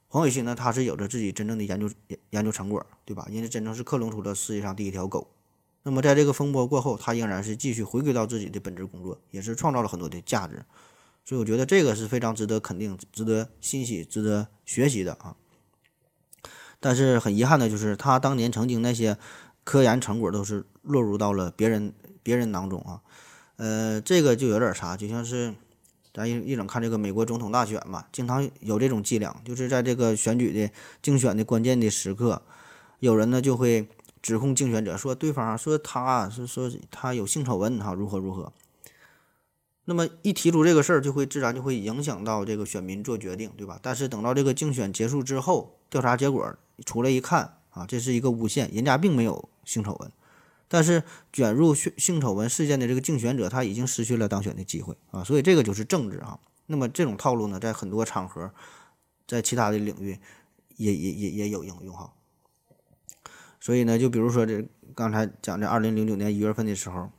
[0.09, 1.89] 黄伟新呢，他是有着自己真正的研究
[2.31, 3.25] 研究成果，对吧？
[3.29, 5.31] 因为真正是克隆出了世界上第一条狗。
[5.83, 10.65] 那么在这个风波过后，他仍然是继续回归到自己的本职工作，也是创造了很多的价值。
[11.25, 15.35] 所以我觉得这个是非常值得肯定、值得欣喜、值得学习的啊。
[16.81, 19.17] 但是很遗憾的就是，他当年曾经那些。
[19.63, 23.01] 科研成果都是落入到了别人别人囊中啊。
[23.57, 25.53] 呃，这个就有点啥，就像是
[26.13, 32.41] 咱一一整看这个美国总统大选嘛，经常有这种伎俩，就是在这个选举的竞选的关键的时刻，
[32.99, 33.87] 有人呢就会
[34.21, 38.51] 指控竞选者说对方说他是说他有性丑闻哈，如何如何。
[39.85, 43.77] 那么一提出这个事儿，就会自然就会影响到这个选民做决定，对吧？
[43.81, 46.55] 但是等到这个竞选结束之后，调查结果
[46.85, 50.11] 出来一看啊，这是一个诬陷，人家并没有性丑闻，
[50.67, 56.39] 但是卷入性性丑闻事件的这个竞选者，他已经失去了当选的机会啊，所以这个就是政治啊。
[56.65, 58.53] 那么这种套路呢，在很多场合，
[59.27, 60.19] 在其他的领域
[60.77, 62.13] 也也也也有应用哈。
[63.59, 67.09] 所以呢，就比如说这刚才讲的二零零九年一月份的时候，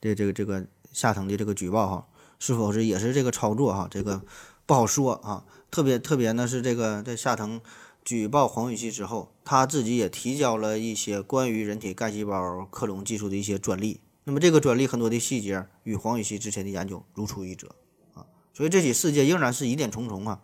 [0.00, 0.66] 这这个这个。
[0.92, 2.06] 夏腾的这个举报哈，
[2.38, 3.88] 是否是也是这个操作哈？
[3.90, 4.20] 这个
[4.66, 5.42] 不好说啊。
[5.70, 7.62] 特别特别呢是这个在夏腾
[8.04, 14.00] 举报黄禹锡之后，他自己也提交了一些关于人体干细胞克隆技术的一些专利。
[14.24, 17.68] 那么这个专利很多的细节与黄禹锡之前的研究如出一辙
[18.14, 18.26] 啊。
[18.52, 20.40] 所以这起事件仍然是疑点重重啊。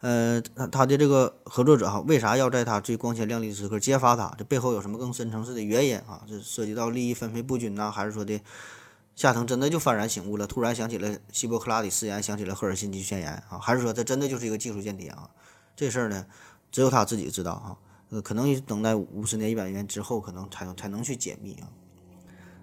[0.00, 4.34] 呃，他他的这个合作者哈，为啥要在他最光鲜亮丽的时刻揭发他？
[4.36, 6.22] 这背后有什么更深层次的原因啊？
[6.28, 8.40] 这涉及到利益分配不均呐，还是说的？
[9.16, 15.30] 夏腾真的就幡然醒悟了，突然想起了希波克拉底誓言，想起了赫尔辛基宣言啊，还是说他真的就是一个技术间谍啊？
[15.76, 16.26] 这事儿呢，
[16.70, 17.76] 只有他自己知道啊，
[18.10, 21.68] 呃，可能等待五十年、一百年之后，可能才才能去解密啊。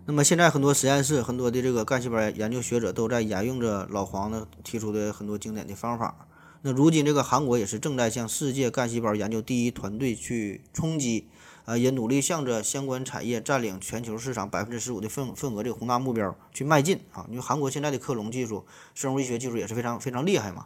[0.06, 6.28] 那么现在很多实验室、很多的这个干细胞研究学者都在沿用着老黄呢提出的很多经典的方法。
[6.62, 11.28] 那如今这个韩国也是正在向世界干细胞研究第一团队去冲击。
[11.64, 17.24] 呃，也努力向着相关产业占领全球市场百分之十五的份份额这个宏大目标去迈进啊！
[17.30, 20.66] 因为韩国现在的克隆技术、生物医学技术也是非常非常厉害嘛。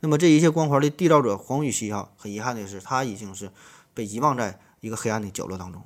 [0.00, 3.50] 那么这一切光环的缔造者黄禹锡哈，很遗憾的是，他已经是
[3.94, 5.82] 被遗忘在一个黑暗的角落当中。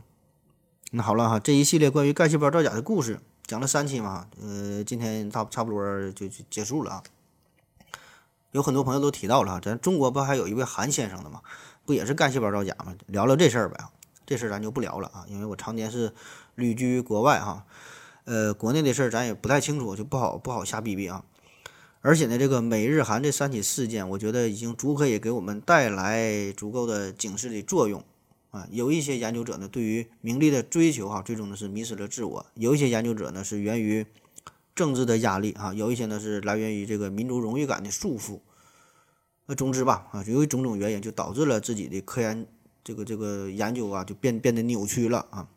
[0.93, 7.03] 那好了哈，这一系列关于干细胞造假的故事讲了三期嘛，呃，今天差差不多就就结束了啊。
[8.53, 11.41] 有很多朋友都提到了，咱中国不还有一位韩先生的吗？
[11.85, 12.95] 不也是干细胞造假吗？
[13.07, 13.77] 聊聊这事儿呗。
[14.25, 16.15] 这事儿咱就不聊了啊，因为我常年是
[16.55, 17.67] 旅居国外哈，
[18.25, 21.25] 呃，国内的事儿咱也不太清楚，就不好不好瞎逼逼啊。
[22.07, 28.05] 而且呢，这个美日韩这三起事件，我觉得已经足可以给我们带来足够的警示的作用
[28.51, 28.69] 啊。
[28.71, 34.05] 有一些研究者呢，对于名利的追求哈，最终呢是迷失了自我；有一些研究者呢，是源于
[34.75, 38.41] 政治的压力啊；有一些呢是来源于这个民族荣誉感的束缚。
[39.47, 42.47] 那总之吧，啊，由于种种原因，就导致了自己的科研。
[42.85, 45.49] 这个这个研究啊，就变变得扭曲了啊。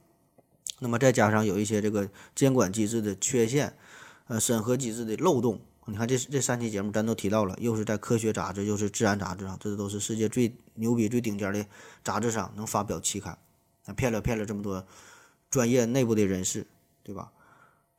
[0.80, 3.74] 那么再加上有一些这个监管机制的缺陷，
[4.28, 5.60] 呃，审核机制的漏洞。
[5.90, 11.66] 你看这这三期节目咱都提到了，又是在科学杂志，又是自然杂志上，这都是世界最牛逼、最顶尖的
[12.04, 13.38] 杂志上能发表期刊，
[13.86, 14.86] 那骗了骗了这么多
[15.50, 16.68] 专业内部的人士，
[17.04, 17.32] 对吧？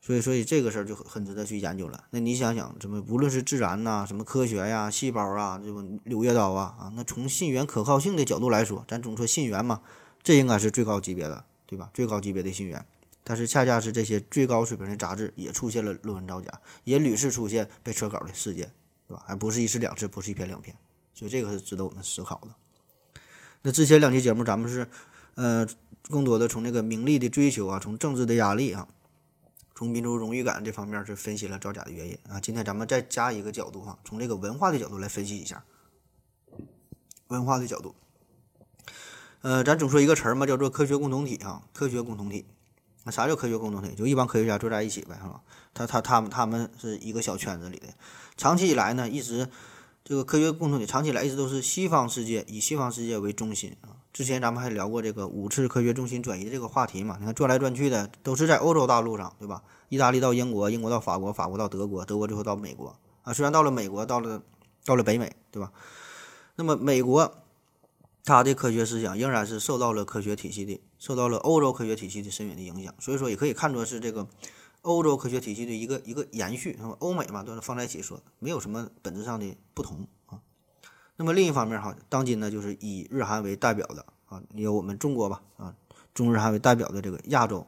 [0.01, 2.05] 所以，所以这个事儿就很值得去研究了。
[2.11, 9.81] 那你想想，什么无论是自然呐，什么科学呀，细胞啊，这个柳叶刀啊，啊，那从信源可靠性的角度来说，咱总说信源嘛，
[10.23, 11.89] 这应该是最高级别的，对吧？
[11.93, 12.85] 最高级别的信源。
[13.23, 16.51] 但是恰恰是这些最高水平的杂志也出现了论文造假，
[16.83, 18.71] 也屡次出现被撤稿的事件，
[19.07, 19.23] 对吧？
[19.27, 20.75] 还不是一次两次，不是一篇两篇。
[21.13, 23.21] 所以这个是值得我们思考的。
[23.61, 24.87] 那之前两期节目咱们是，
[25.35, 25.67] 呃，
[26.03, 28.87] 更多的从那个名利的追求啊，从政治的压力啊。
[29.75, 32.37] 从民族荣誉感这方面是分析了造假的原因啊。
[32.39, 35.63] 今天咱们再加一个角度哈，从这个文化的角度来分析一下。
[37.27, 37.95] 文化的角度，
[39.41, 41.63] 呃，咱总说一个词儿嘛，叫做科学共同体啊。
[41.73, 42.45] 科学共同体，
[43.03, 43.95] 那啥叫科学共同体？
[43.95, 45.41] 就一帮科学家坐在一起呗，是吧？
[45.73, 47.87] 他他他们他们是一个小圈子里的。
[48.37, 49.49] 长期以来呢，一直
[50.03, 53.95] 这个科学共同体长期以来一直都是西方世界以西方世界为中心啊。
[54.11, 57.17] 之前咱们还聊过这个五次科学中心转移的这个话题嘛？
[57.19, 59.61] 你看转来转去的都是在欧洲大陆上，对吧？
[59.87, 63.31] 意大利到英国，英国到法国，法国到德国，德国最后到美国啊。
[63.31, 64.41] 虽然到了美国，到了
[64.83, 65.71] 到了北美，对吧？
[66.55, 67.43] 那么美国
[68.23, 72.93] 他的科学思想仍然是受到了科学体系的，受到了欧洲科学体系的深远的影响。
[72.99, 74.27] 所以说，也可以看作是这个
[74.81, 76.77] 欧洲科学体系的一个一个延续。
[76.99, 80.39] 欧美嘛，都是放在一起说，没有什么本质上的不同啊。
[81.15, 85.75] 那么另一方面哈，当今呢，就是以日韩为代表的啊，有我们中国吧啊，
[86.13, 87.65] 中日韩为代表的这个亚洲，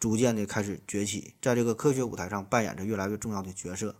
[0.00, 3.94] 逐渐的开始崛起，在这个科学舞台上扮演着越来越重要的角色。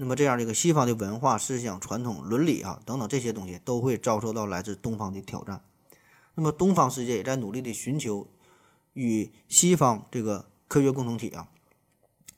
[0.00, 5.60] 那么这样的一个西方的文化、思想、传统、伦理啊等等这些东西，都会遭受到来自东方的挑战。
[6.36, 8.28] 那么东方世界也在努力的寻求
[8.92, 11.48] 与西方这个科学共同体啊，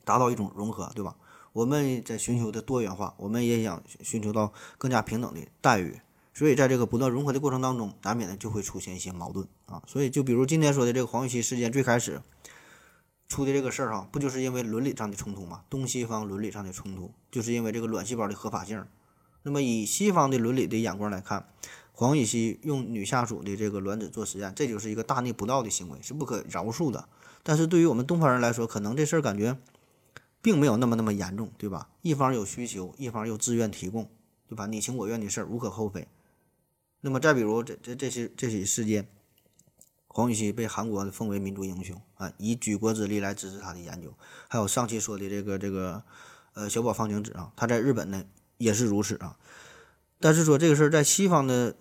[0.03, 1.15] 达到一种融合，对吧？
[1.53, 6.01] 我们在寻求的多元化，我们也想寻求到更加平等的待遇。
[6.33, 9.83] 所以在这个不断融合的过程当中，难免的就会出现一些矛盾啊。
[9.85, 12.21] 所以就比如今天说的这个黄玉溪事件，最开始
[13.31, 15.63] 出的这个事儿哈，不就是因为伦理上的冲突嘛？
[15.69, 18.85] 东西方伦理上的冲突，就是因为这个卵细胞的合法性。
[19.43, 21.47] 那么以西方的伦理的眼光来看，
[21.93, 27.07] 黄禹锡用女下属的这个卵子做实验，这就是一个大逆不道的行为，是不可饶恕的。
[27.41, 29.57] 但是对于我们东方人来说，可能这事儿感觉
[30.41, 31.87] 并没有那么那么严重，对吧？
[32.01, 34.09] 一方有需求，一方又自愿提供，
[34.49, 34.67] 对吧？
[34.67, 36.05] 你情我愿的事儿无可厚非。
[36.99, 39.07] 那么再比如这这这些这起事件，
[40.07, 44.13] 黄禹锡被韩国封为民族英雄啊，以举国之力来支持他的研究。
[44.47, 46.03] 还有上期说的这个这个
[46.53, 48.23] 呃小宝方晴子啊，他在日本呢
[48.57, 49.37] 也是如此啊。
[50.19, 51.75] 但是说这个事儿在西方的。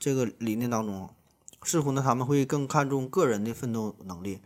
[0.00, 1.10] 这个理念当中，
[1.64, 4.40] 似乎呢他们会更看重个人的奋斗能力，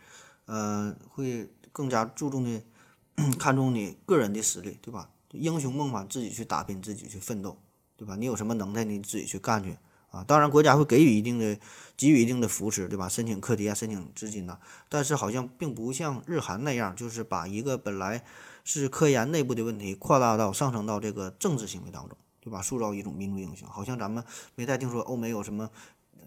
[0.47, 2.63] 呃，会更加注重的
[3.39, 5.11] 看重你个人的实力，对吧？
[5.33, 7.59] 英雄梦嘛，自己去打拼，自己去奋斗，
[7.99, 8.17] 对吧？
[8.17, 9.77] 你有什么能耐，你自己去干去
[10.13, 10.25] 啊！
[10.29, 11.59] 当然，国家会给予一定的
[11.97, 13.09] 给予一定的扶持，对吧？
[13.09, 14.57] 申请课题啊，申请资金呐。
[14.89, 18.23] 但是好像并不像日韩那样，就是把一个本来
[18.63, 22.17] 是科研内部的问题扩大到上升到这个政治行为当中。
[22.45, 22.61] 对吧？
[22.61, 24.25] 塑造一种民族英雄，好像咱们
[24.57, 25.71] 没太听说欧美有什么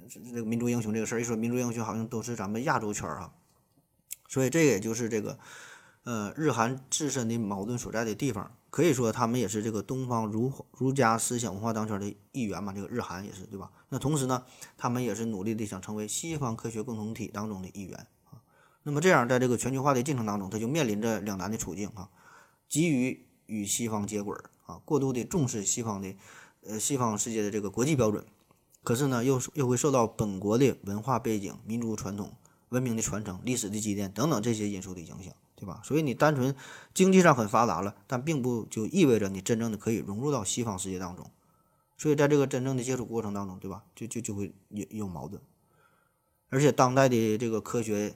[0.08, 1.20] 这个民族英雄这个事儿。
[1.20, 3.34] 一说民族英雄，好像都是咱们亚洲圈儿啊。
[4.30, 5.38] 所以这也就是这个
[6.06, 8.56] 呃日韩自身的矛盾所在的地方。
[8.70, 12.72] 可以说他们也是这个东方儒儒家思想文化当圈的一员嘛。
[12.74, 13.70] 这个日韩也是对吧？
[13.90, 14.44] 那同时呢，
[14.78, 18.40] 他们也是努力的想成为西方科学共同体当中的一员啊。
[18.84, 22.10] 那么这样，在这个全球化的进程当中，他就面临着两难的处境啊，
[22.70, 24.36] 急于与西方接轨。
[24.66, 26.16] 啊，过度的重视西方的，
[26.66, 28.26] 呃，西方世界的这个国际标准，
[28.84, 32.34] 可是呢，又又会受到本国的文化背景、民族传统、
[32.70, 35.82] 文明的传承、历史的积淀等等这些因素的影响，对吧？
[35.84, 36.54] 所以你单纯
[36.94, 41.30] 经济上很发达了，但并不就意味着你真正的可以融入到西方世界当中。
[41.98, 43.84] 所以在这个真正的接触过程当中，对吧？
[43.96, 45.42] 就就就会有有矛盾。
[46.50, 48.16] 而且当代的这个科学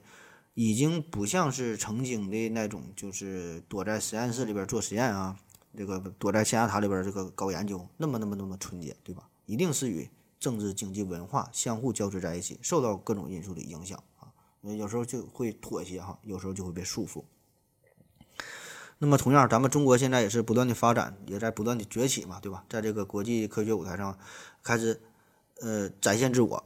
[0.53, 5.37] 已经不像是曾经的那种，就是躲在实验室里边做实验啊。
[5.77, 9.29] 这个躲在象牙塔里边，这个搞研究那么那么那么纯洁，对吧？
[9.45, 10.09] 一定是与
[10.39, 14.03] 政治、经济、文化相互交织在一起，受到各种因素的影响。
[14.61, 17.23] 有时候就会妥协哈，有时候就会被束缚。
[18.97, 22.65] 那么同样，咱们中国现在也是不断的发展，也在不断的崛起嘛，对吧？
[22.69, 24.17] 在这个国际科学舞台上
[24.61, 25.01] 开始
[25.61, 26.63] 呃展现自我，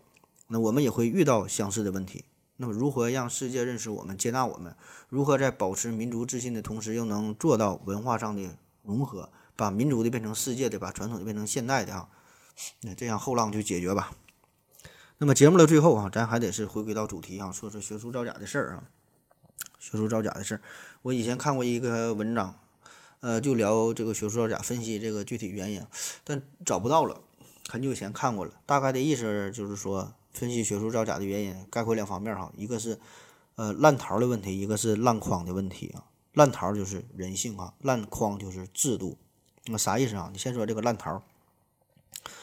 [0.48, 2.26] 那我们也会遇到相似的问题。
[2.58, 4.76] 那么如何让世界认识我们、接纳我们？
[5.10, 8.58] 如何在保持民族自信的同时，又能做到文化上的？
[8.84, 12.10] 融合，把民族的变成世界的，把传统的变成现代的啊，
[12.82, 14.12] 那这样后浪去解决吧。
[15.24, 18.84] 那么节目的最后啊，咱还得是回归到主题啊，说说学术造假的事儿啊。
[19.80, 20.62] 学术造假的事儿，
[21.02, 22.60] 我以前看过一个文章，
[23.22, 25.82] 呃，就聊这个学术造假，分析这个具体原因，
[26.26, 27.22] 但找不到了。
[27.70, 33.00] 很久以前看过了，大概的意思就是说，分析学术造假的原因，概括两方面哈，一个是
[33.56, 36.04] 呃烂桃的问题，一个是烂筐的问题啊。
[36.34, 39.18] 烂桃就是人性啊，烂筐就是制度。
[39.64, 40.30] 那么啥意思啊？
[40.34, 41.24] 你先说这个烂桃，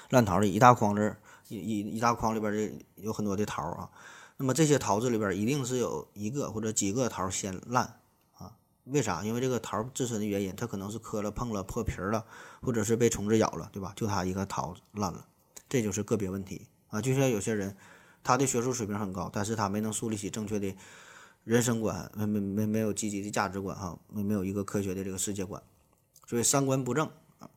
[0.08, 1.16] 烂桃的一大筐子，
[1.56, 3.90] 一一大筐里边这有很多的桃啊。
[4.36, 8.00] 那么这些桃子里边一定是有一个或者几个桃先烂
[8.38, 8.56] 啊？
[8.84, 9.24] 为啥？
[9.24, 12.24] 因为这个桃自身的原因，它可能是磕了碰了破皮了，
[12.62, 13.92] 或者是被虫子咬了，对吧？
[13.94, 15.26] 就它一个桃烂了，
[15.68, 17.02] 这就是个别问题啊。
[17.02, 17.76] 就像有些人，
[18.22, 20.74] 他的学术水平很高，但是他没能树立起正确的。
[21.44, 25.60] 人生观没没没没有积极的价值观哈，没没有一个科学的这个世界观，
[26.26, 27.48] 所以三观不正啊，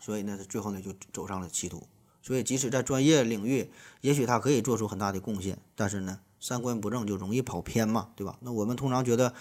[0.00, 1.86] 所以呢，最后呢就走上了歧途。
[2.26, 3.70] 所以即使在专业领域，
[4.00, 8.36] 也许他可以做出很大的贡献，但是呢，三观不正就容易跑偏嘛，对吧？
[8.40, 9.32] 那我们通常觉得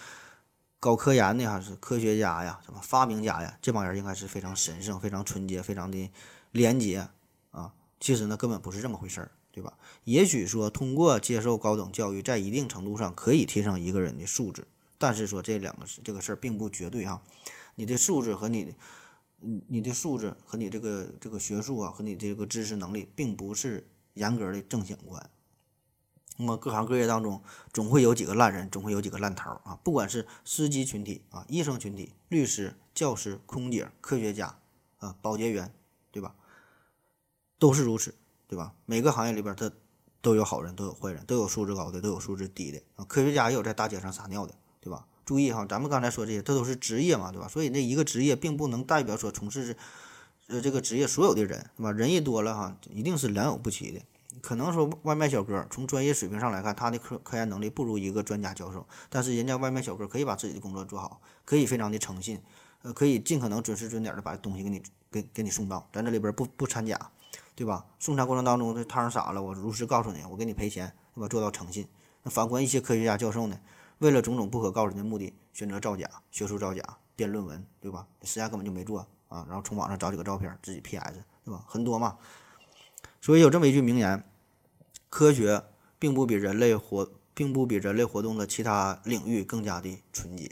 [0.80, 6.12] 搞科研的哈是科学家呀，什么发明家呀，这帮人应该是非常神圣、非常纯洁、非常的
[6.52, 7.08] 廉洁
[7.50, 9.32] 啊，其实呢根本不是这么回事儿。
[9.52, 9.72] 对吧？
[10.04, 14.68] 也许说通过接受高等教育，在一定程度上可以提升一个人的素质，
[14.98, 17.22] 但是说这两个事，这个事儿并不绝对哈。
[17.76, 18.76] 你的素质和你，
[19.42, 25.30] 嗯，你的素质和你这个这个学术啊，和你这个知识能力，并不是严格的正相关。
[26.38, 29.80] 那么各行各业当中，总会有几个烂人，总会有几个烂桃啊。
[29.84, 34.60] 不管是司机群体啊、医生群体、律师、教师、空姐、科学家
[34.98, 35.74] 啊、保洁员，
[36.12, 36.36] 对吧？
[37.58, 38.14] 都是如此。
[38.48, 38.76] 对吧？
[38.86, 39.72] 每个行业里边，它
[40.22, 43.04] 都有好人，都有坏人，都有素质高的，都有素质低的啊。
[43.06, 45.08] 科学家也有在大街上撒尿的，对吧？
[45.26, 47.47] 注意哈，咱们刚才说这些，这都是职业嘛，对吧？
[47.47, 49.76] 所以那一个职业并不能代表说从事
[50.47, 51.91] 呃这个职业所有的人，对吧？
[51.91, 54.01] 人一多了哈，一定是良莠不齐的。
[54.41, 62.39] 可能说外卖小哥从专业水平上来看，他的科科研能力不如一个专家教授，但是人家外卖小哥可以把自己的工作做好，可以非常的诚信，
[62.84, 67.11] 呃，可以尽可能准时准点的把东西给你给给你送到，咱这里边不不掺假。
[67.57, 67.86] 对吧？
[67.99, 71.28] 送餐过程当中这汤洒了，我如实告诉你，我给你赔钱，对吧？
[71.30, 71.88] 做到诚信。
[72.23, 73.57] 那反观一些科学家教授呢，
[74.00, 78.08] 为了种种不可告人的目的，选择造假、学术造假、编论文，对吧？
[78.24, 81.64] 实验根本就没做啊，然后从网上找几个照片自己 PS，对吧？
[81.68, 82.18] 很多嘛。
[83.22, 84.24] 所以有这么一句名言：
[85.10, 85.64] 科学
[85.98, 90.52] 并不比人类活，并不比人类活动的其他领域更加的纯洁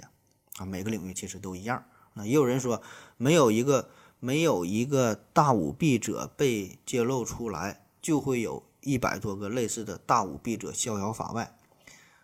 [0.57, 1.83] 啊，每个领域其实都一样。
[2.13, 2.81] 那也有人说，
[3.17, 3.89] 没有一个
[4.19, 11.57] 没有一个大舞弊者被揭露出来，就会有一百多个类似的大舞弊者逍遥法外，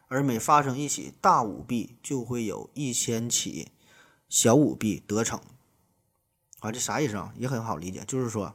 [0.10, 3.72] 而每发生一起大舞弊，就会有一千起
[4.28, 5.40] 小舞弊得逞。
[6.60, 7.32] 啊，这啥意思啊？
[7.38, 8.54] 也很好理解，就是说，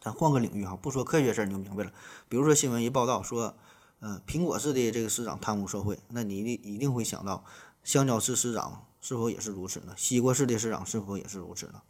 [0.00, 1.92] 咱换个领域哈，不说科学事儿，你就明白了。
[2.28, 3.56] 比如说新闻一报道说，
[4.00, 7.44] 呃，苹果市的这个市长贪污受贿，那你一定会想到
[7.82, 9.94] 香蕉市市长是否也是如此呢？
[9.96, 11.80] 西瓜市的市长是否也是如此呢？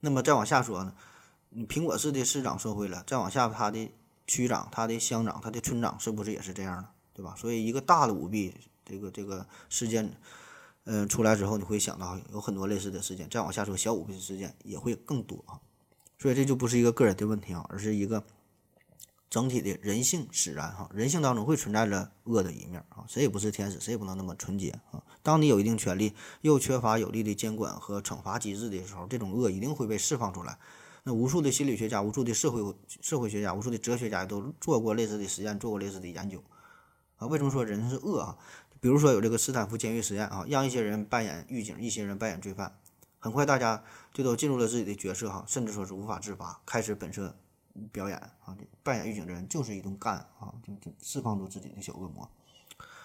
[0.00, 0.94] 那么再往下说呢，
[1.48, 3.90] 你苹果市的市长受贿了，再往下他的
[4.26, 7.34] 区长、他的乡长、他的村长是不是也是这样的，对吧？
[7.38, 8.52] 所以一个大的舞弊
[8.84, 10.12] 这个这个事件。
[10.86, 15.56] 嗯，出来之后你会想到有很多类似的事件，再往下说小舞弊事件也会更多啊，
[16.18, 18.22] 所以这就不是一个个人的问题啊，而是一个
[19.30, 25.02] 整体的人性使然哈，人性当中会存在着恶的一面啊，谁也不是天使，谁也不能那么纯洁啊。
[25.22, 26.12] 当你有一定权利
[26.42, 30.58] 又缺乏有力的监管和惩罚机制的时候，这种恶一定会被释放出来。
[31.04, 36.44] 那无数的心理学家、无数的社会社会学家、无数的哲学家都做过类似的实验，做过类似的研究
[37.16, 37.26] 啊。
[37.26, 38.38] 为什么说人是恶啊？
[38.80, 42.76] 比如说有这个斯坦福监狱实验啊，让一些人扮演狱警，一些人扮演罪犯，
[43.18, 47.34] 很快大家就都进入了自己的角色哈，甚至说是无法自拔，开始本色
[47.90, 52.28] 表演啊，扮演狱警的人就是一顿干啊，就就释放出自己的小恶魔。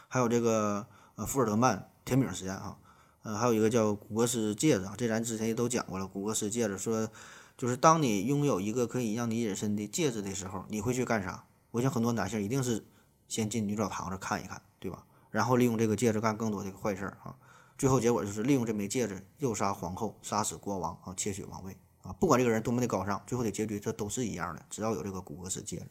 [0.09, 0.85] 还有这个
[1.15, 2.77] 呃福尔德曼甜饼实验哈，
[3.23, 7.09] 呃还有一个叫古格斯戒指啊，这咱之前也都讲过了，古格斯戒指说
[7.57, 11.45] 就是当你拥有一个可以让你隐身的戒指的时候，你会去干啥？
[11.71, 12.83] 我想很多男性一定是
[13.29, 15.05] 先进女澡堂子看一看，对吧？
[15.31, 17.35] 然后利用这个戒指干更多的坏事儿啊，
[17.77, 22.11] 最后结果就是利用这枚戒指诱杀皇后，杀死国王啊，窃取王位啊。
[22.13, 25.87] 不管这个人多么的高尚，最后的结局这都是一样的，只要有这个古格斯戒指。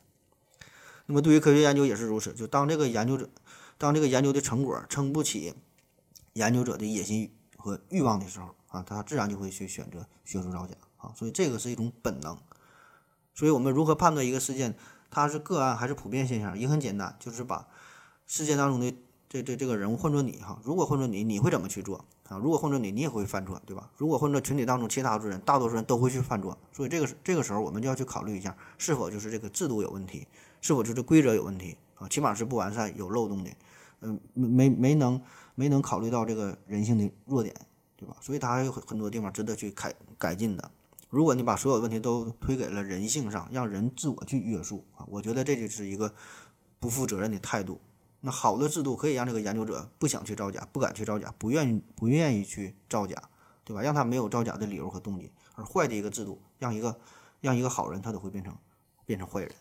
[1.07, 3.31] 那么对于科学研究也是如此，就当这个研究者，
[3.79, 5.55] 当这个研究的成果撑不起
[6.33, 11.13] 研究者的野心和欲望的时候啊，他自然就会去选择学术造假啊。
[11.17, 12.37] 所以这个是一种本能。
[13.35, 14.77] 所以我们如何判断一个事件
[15.11, 17.67] 它是个案还是普遍现象，也很简单，就是把
[18.27, 18.95] 事件当中的。
[19.31, 22.39] 这这这个人物换做你哈，如果换做你，你会怎么去做啊？
[22.39, 23.91] 如果换做你，你也会犯错，对吧？
[23.99, 30.27] 如果换做群体当中其他的人，大多数人都会去犯错，所以这个这个时候我们就要去考虑一下，是否就是这个制度有问题，
[30.63, 32.09] 是否就是规则有问题啊？
[32.09, 33.51] 起码是不完善、有漏洞的，
[34.01, 35.21] 嗯，没没没能
[35.55, 37.55] 没能考虑到这个人性的弱点，
[37.99, 38.17] 对吧？
[38.23, 40.71] 所以它还有很多地方值得去改改进的。
[41.11, 46.15] 如果你把所有问题都推给了人性上，让人自我去约束啊，我觉得这就是一个
[46.79, 47.81] 不负责任的态度。
[48.21, 53.17] 那好的制度可以让这个研究者不想去造假，不敢去造假，不愿意不愿意去造假，
[53.65, 53.81] 对吧？
[53.81, 55.33] 让他没有造假的理由和动机。
[55.55, 56.99] 而坏的一个制度，让一个
[57.41, 58.53] 让一个好人他都会变成
[59.07, 59.53] 变成坏人。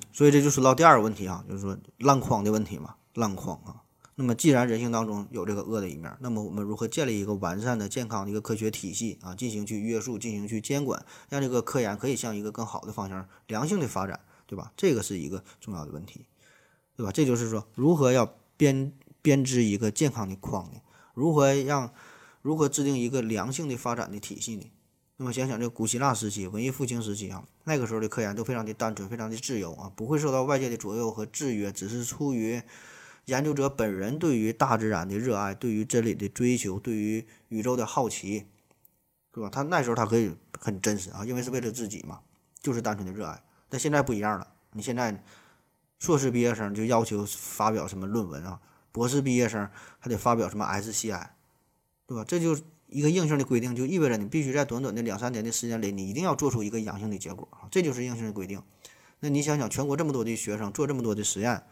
[0.12, 3.83] 所以这就说到第二个问题啊，就是说烂筐的问题嘛，烂筐啊。
[4.16, 14.20] 那么既然人性当中有这个恶的一面，那么我们如何建立一个完善的、健康的一个科学体系啊，进行去约束、进行去监管，让这个科研可以向一个更好的方向、良性的发展？
[14.46, 14.72] 对吧？
[14.76, 16.26] 这个是一个重要的问题，
[16.96, 17.10] 对吧？
[17.10, 18.92] 这就是说，如何要编
[19.22, 20.80] 编织一个健康的框呢？
[21.14, 21.90] 如何让
[22.42, 24.70] 如何制定一个良性的发展的体系呢？
[25.16, 32.62] 那么想想这古希腊时期、文艺复兴时期啊，那个时候的科研都非常的单纯，非常的自由啊，不会受到外界的左右和制约，只是出于
[33.26, 38.46] 研究者本人对于大自然的热爱、对于真理的追求、对于宇宙的好奇，
[39.32, 39.48] 对吧？
[39.50, 42.20] 他那时候他可以很真实啊，因为是为了自己嘛，
[42.60, 43.42] 就是单纯的热爱。
[43.68, 45.24] 但现在不一样了，你现在
[45.98, 48.60] 硕士毕业生就要求发表什么论文啊，
[48.92, 49.68] 博士毕业生
[49.98, 51.28] 还得发表什么 SCI，
[52.06, 52.24] 对吧？
[52.26, 52.56] 这就
[52.88, 58.62] 一个硬性的规定，就意味着你必须在短短的两三年的时间里，你一定要做出一个阳性的结果啊，这就是硬性的规定。
[59.20, 61.64] 那你想想，全国这么多的学生做这么多的实验，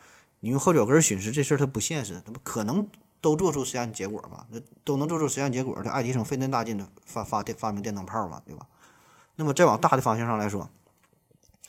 [0.45, 2.89] 你用后脚跟寻思这事儿它不现实，它不可能
[3.21, 4.45] 都做出实验结果嘛？
[4.51, 8.67] 那都能做出实验结果，这爱迪生费那大劲的发发电发明电灯泡嘛，对吧？
[9.37, 10.69] 那么再往大的方向上来说。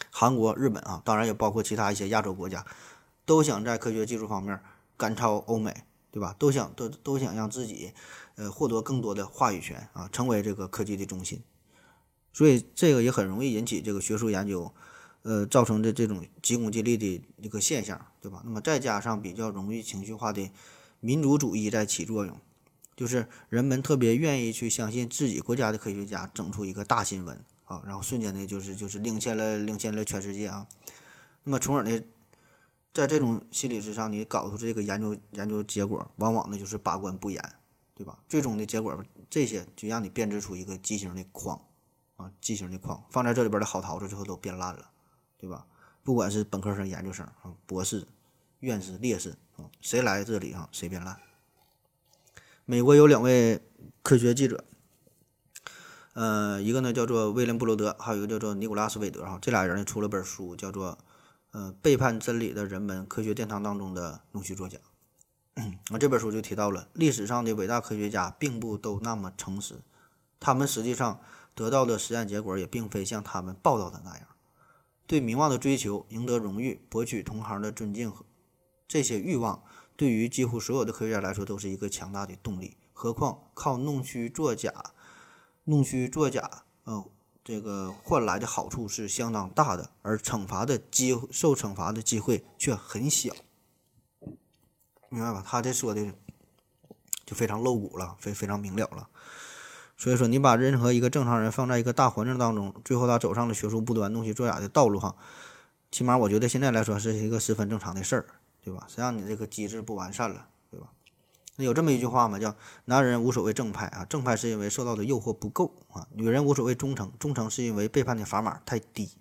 [0.10, 2.66] 韩国、日本啊，当然也包括其他一些亚洲国家，
[3.26, 4.60] 都想在科学技术方面
[4.98, 6.36] 赶超欧美，对吧？
[6.40, 7.94] 都想都都想让自己，
[8.36, 11.44] 呃，获得更多的话语权啊，成为这个科技的中心。
[12.34, 14.74] 所以这个也很容易引起这个学术研究，
[15.24, 18.42] 呃，造成的这种急功近利的一个现象，对吧？
[18.46, 20.50] 那么再加上比较容易情绪化的
[21.00, 22.40] 民族主义在起作用，
[22.96, 27.44] 就是人们特别愿意去相信自己国家的科学家整出一个大新闻。
[27.66, 30.68] 啊，然后瞬间的就是就是领先了领先了全世界啊。
[31.46, 32.02] 那么从而呢，
[32.94, 37.42] 在这种心理之上，你搞出这个研究研究结果，往往呢就是把关不严，
[37.96, 38.20] 对吧？
[38.28, 41.60] 最终的结果这些就让你编织出一个畸形的框
[42.18, 44.92] 啊，畸形的框放在这里边的好桃子最后都变烂了，
[45.44, 45.66] 对吧？
[46.04, 48.08] 不管是本科生、研究生啊、博士、
[48.62, 51.20] 院士、烈士啊，谁来这里啊，谁变烂。
[52.64, 53.62] 美国有两位
[54.02, 54.64] 科学记者，
[56.14, 60.94] 呃，一个呢叫做威廉布罗德，还有一个叫做尼古拉斯韦德哈，这俩人呢出了本书，叫做
[61.52, 64.78] 《呃背叛真理的人们：科学殿堂当中的弄虚作假》。
[65.92, 69.82] 啊，这本书就提到了历史上的伟大科学家并不都那么诚实，
[70.40, 71.20] 他们实际上
[71.54, 74.28] 得到的实验结果也并非像他们报道的那样。
[75.06, 78.26] 对名望的追求、赢得荣誉、博取同行的尊敬和
[78.88, 79.64] 这些欲望。
[79.96, 82.78] 对于几乎所有的科学家来说，都是一个强大的动力。
[82.94, 84.74] 何况靠弄虚作假、
[85.66, 87.06] 弄虚作假，呃，
[87.44, 93.34] 这个换来的好处是相当大的，而惩罚的机受惩罚的机会却很小。
[95.10, 95.44] 明白吧？
[95.46, 96.14] 他这说的
[97.26, 99.10] 就非常露骨了，非非常明了了。
[99.98, 105.16] 所以说，你把任何一个正常人放在一个大环境当中，最后他走上了学术不端、弄虚作假的道路，哈，
[105.92, 108.26] 起码我觉得现在来说是一个十分正常的事儿。
[108.66, 108.88] 对吧？
[108.88, 110.88] 谁让你这个机制不完善了，对吧？
[111.58, 119.12] 那有这么一句话嘛，叫“男人无所谓正派啊，正派是因为受到的诱惑不够啊；女人无所谓忠诚，忠诚是因为背叛的砝码太低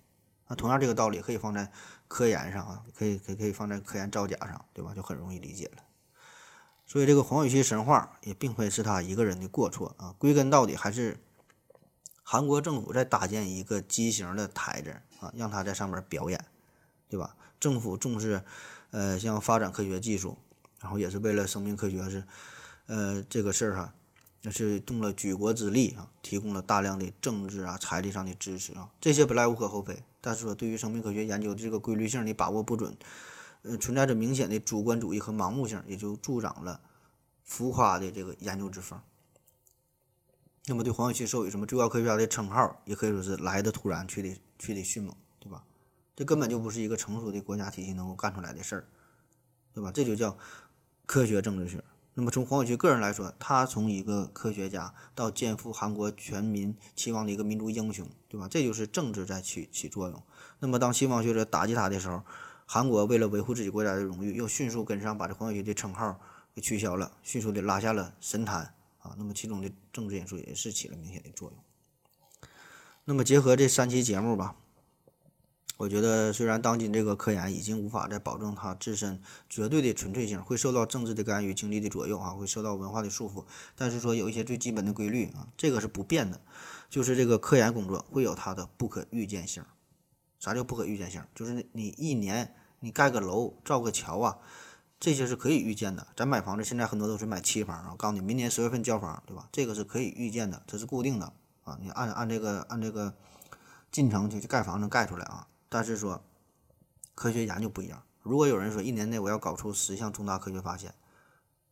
[0.46, 1.72] 啊。”同样这个道理可以放在
[2.06, 4.92] 科研上啊，可以可以可以放在科研造假上，对吧？
[4.94, 5.82] 就很容易理解了。
[6.92, 11.18] 所以这个黄禹锡神话也并非是他一个人的过错啊，归根到底还是
[12.22, 16.44] 韩国政府在搭建一个畸形的台子啊，让他在上面表演，
[17.08, 17.34] 对吧？
[17.58, 18.42] 政府重视。
[18.90, 20.36] 呃，像发展科学技术，
[20.80, 22.24] 然后也是为了生命科学是，
[22.84, 23.94] 呃，这个事儿哈，
[24.42, 30.02] 那是动了举国之力啊，提供了大量的政治啊、财力上的支持啊，这些本来无可厚非。
[30.20, 32.94] 但是说，对于生命科学研究的这个规律性你把握不准，
[33.62, 36.80] 呃，存在着明显的主观主义和盲目性，也就助长了
[37.42, 39.00] 浮夸的这个研究之风。
[40.66, 45.64] 那么，对黄禹锡授予什么最高科学家的称号，也可以说是来的突然，去的去的迅猛，对吧？
[46.14, 48.88] 这根本就不是一个成熟的国家体系能够干出来的事儿，
[49.72, 49.90] 对吧？
[49.90, 50.36] 这就叫
[51.06, 51.82] 科学政治学。
[52.14, 58.46] 那么从黄伟旭个人来说，他从一个科学家到肩负韩国全民期望的一个民族英雄，对吧？
[58.48, 60.22] 这就是政治在起起作用。
[60.58, 62.22] 那么当西方学者打击他的时候，
[62.72, 66.18] 韩国为了维护自己国家的荣誉，又迅速跟上，把这黄伟旭的称号
[66.54, 69.14] 给取消了，迅速的拉下了神坛啊。
[69.18, 72.48] 那么其中的政治因素也是起了明显的作用。
[73.04, 74.56] 那么结合这三期节目吧。
[75.76, 79.20] 我觉得，虽然当今这个科研已经无法再保证它自身
[79.50, 83.44] 绝对的纯粹性，会受到政治的干预、经济的左右啊，会受到文化的束缚。
[83.76, 86.40] 但是说有一些最基本的规律啊，这个是不变的，
[86.88, 89.62] 就是这个科研工作会有它的不可预见性。
[90.38, 91.22] 啥叫不可预见性？
[91.34, 94.38] 就是你一年你盖个楼、造个桥啊，
[94.98, 96.08] 这些是可以预见的。
[96.16, 99.48] 咱买房子现在很多都是买期房啊，告诉你明年十月份交房，对吧？
[99.52, 101.78] 这个是可以预见的，这是固定的啊。
[101.80, 103.14] 你按按这个按这个
[103.92, 105.46] 进程去去盖房能盖出来啊。
[105.68, 106.24] 但是说，
[107.14, 108.02] 科学研究不一样。
[108.20, 110.92] 如果有人说一年内我要搞出十项重大科学发现，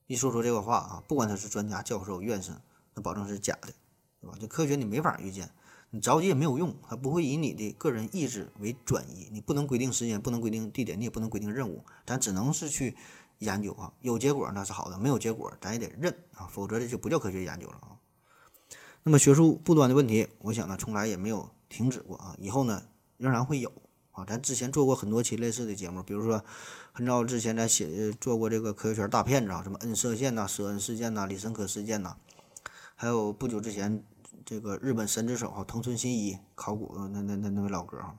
[0.06, 2.52] 一说出这个话啊，不管他是专家、教授、院士，
[2.94, 3.72] 那保证是假的，
[4.20, 4.36] 对吧？
[4.40, 5.50] 这科学你没法预见，
[5.90, 9.28] 你着急也没有用，它不会以你的个人意志为转移。
[9.32, 12.96] 你不能规定时间，不能规定地点，你也不能规定任务，咱只能是去
[13.38, 13.92] 研究啊。
[14.00, 17.98] 有结果那是好的，没有结果咱也得认啊，否则这就不叫科学研究了啊。
[19.02, 22.82] 那么学术不端的问题，我想呢，从来也没有停止过啊，以后呢
[23.16, 23.72] 仍然会有。
[24.12, 26.44] 啊，咱之前做过很多期类似的节目，比如说
[26.92, 32.16] 很早之前咱写做过这个科学圈大骗子啊，什么恩射线呐、舍恩事件呐、李申科事件呐，
[32.96, 34.02] 还有不久之前
[34.50, 38.16] 这个日本神之手哈藤村新一考古那那那那位老哥哈，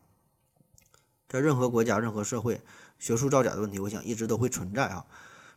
[1.27, 2.61] 在任何国家、任何社会，
[2.97, 5.05] 学术造假的问题，我想一直都会存在啊，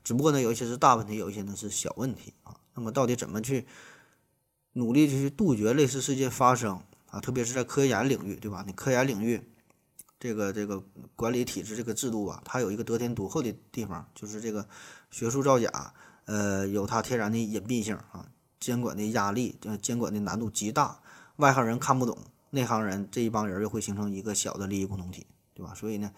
[0.02, 2.56] 只不过呢，有一些是大问题，有一些呢是小问题啊。
[2.74, 3.68] 那么到底怎么去
[4.72, 7.20] 努力去杜绝类似事件发生啊？
[7.20, 8.64] 特别是在科研领域，对吧？
[8.66, 9.48] 你科研领域。
[10.18, 10.82] 这个这个
[11.14, 14.66] 管理体制这个制度啊，它有一个得天独厚的地方，就是这个
[15.12, 15.94] 学术造假，
[16.24, 18.26] 呃，有它天然的隐蔽性啊，
[18.64, 20.98] 监管的压力，呃，监管的难度极大，
[21.36, 22.16] 外行人看不懂，
[22.48, 25.74] 内行人这一帮人又会形成一个小的利益共同体，对吧？
[25.74, 26.10] 所以呢，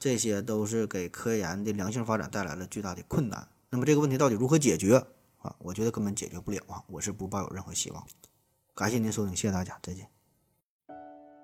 [0.00, 3.46] 这些都是给科研的良性发展带来了巨大的困难。
[3.70, 4.96] 那么这个问题到底如何解决
[5.38, 5.54] 啊？
[5.60, 8.04] 我觉得根本解决不了啊，我是不抱有任何希望。
[8.74, 10.08] 感谢您收听，谢谢大家，再见。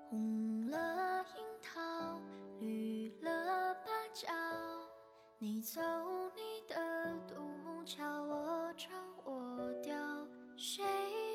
[0.09, 2.19] 红了樱桃，
[2.59, 4.27] 绿了芭蕉
[5.37, 5.79] 你走
[6.35, 6.75] 你的
[7.29, 8.91] 独木桥，我唱
[9.23, 9.95] 我调，
[10.61, 10.83] 谁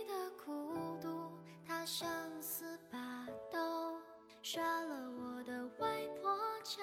[0.04, 1.32] 的孤独？
[1.66, 2.06] 它相
[2.42, 3.94] 思把刀。
[4.42, 5.88] 杀了我的外
[6.20, 6.82] 婆桥，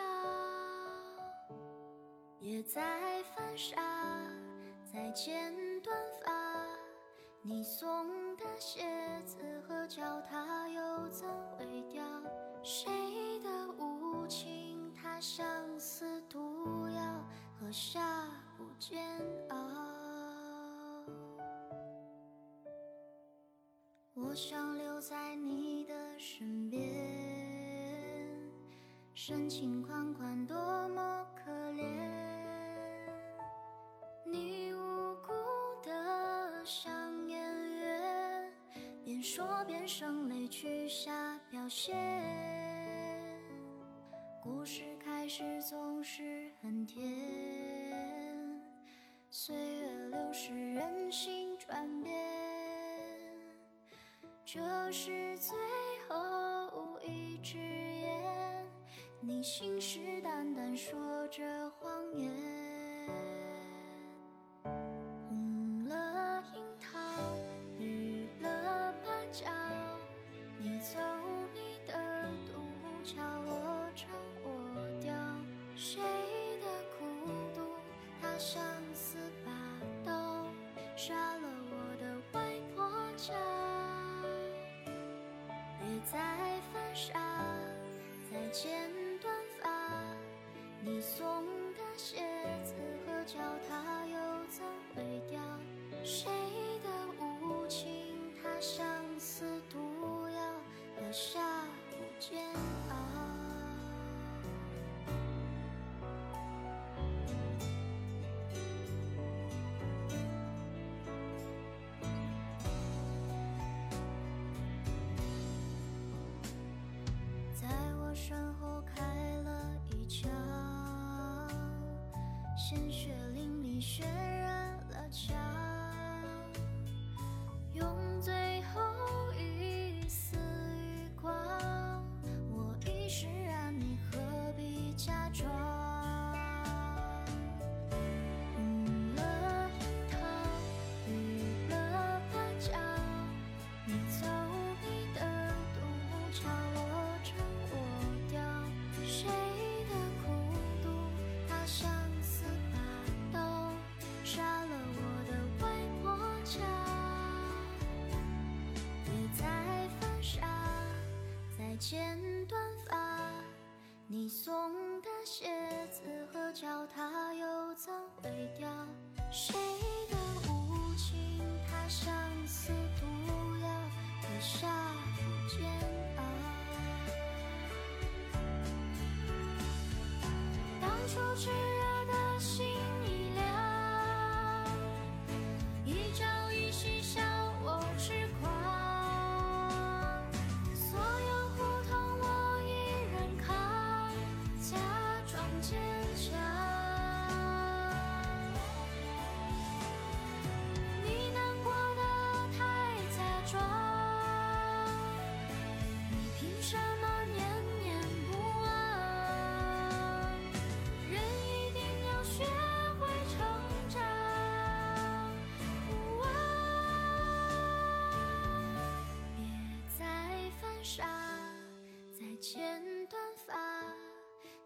[2.39, 3.79] 也在犯傻，
[4.91, 6.65] 在剪短发。
[7.43, 9.37] 你送的鞋子
[9.67, 12.03] 和脚踏又怎会掉？
[12.63, 12.89] 谁
[13.43, 15.45] 的无情，它相
[15.79, 17.23] 思毒药，
[17.59, 18.01] 喝下
[18.57, 18.99] 不煎
[19.49, 20.10] 熬。
[24.13, 26.81] 我想留在你的身边，
[29.13, 30.57] 深情款款，多
[30.89, 31.85] 么可怜。
[34.25, 35.31] 你无辜
[35.81, 36.91] 的像
[37.25, 37.39] 演
[37.79, 38.51] 员，
[39.05, 41.95] 边说边声泪俱下表现。
[44.43, 48.61] 故事开始总是很甜，
[49.29, 52.30] 岁月流逝，人心转变。
[54.53, 54.59] 这
[54.91, 55.57] 是最
[56.09, 58.65] 后一支烟，
[59.21, 61.89] 你信誓旦旦说着谎
[62.19, 62.29] 言。
[64.65, 66.99] 红了樱桃，
[67.79, 69.49] 绿了芭蕉，
[70.59, 70.99] 你走
[71.53, 74.09] 你的独木桥，我唱
[74.43, 74.49] 我
[74.99, 75.13] 调。
[75.77, 76.01] 谁
[76.59, 76.67] 的
[76.99, 77.05] 孤
[77.55, 77.61] 独，
[78.21, 78.61] 它像
[78.93, 79.51] 似把
[80.05, 80.45] 刀，
[80.97, 81.40] 杀了
[86.11, 86.19] 别再
[86.73, 87.13] 翻沙，
[88.29, 88.69] 再剪
[89.21, 89.69] 短发。
[90.83, 92.17] 你送的鞋
[92.65, 92.73] 子
[93.05, 93.39] 和脚
[93.69, 94.17] 踏又
[94.49, 94.61] 怎
[94.93, 95.39] 会掉？
[96.03, 96.29] 谁
[96.83, 96.89] 的
[97.41, 98.85] 无情，它相
[99.17, 100.41] 思毒药，
[100.97, 101.39] 喝下
[101.89, 102.43] 不煎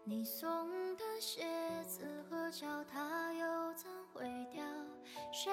[0.08, 0.48] 你送
[0.96, 1.42] 的鞋
[1.82, 4.62] 子和脚踏又怎会掉？
[5.32, 5.52] 谁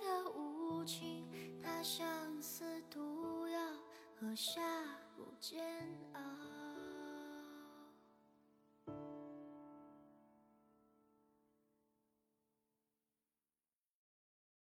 [0.00, 1.24] 的无情，
[1.62, 2.04] 它像
[2.42, 3.60] 似毒药，
[4.20, 4.60] 喝下
[5.14, 5.64] 不煎。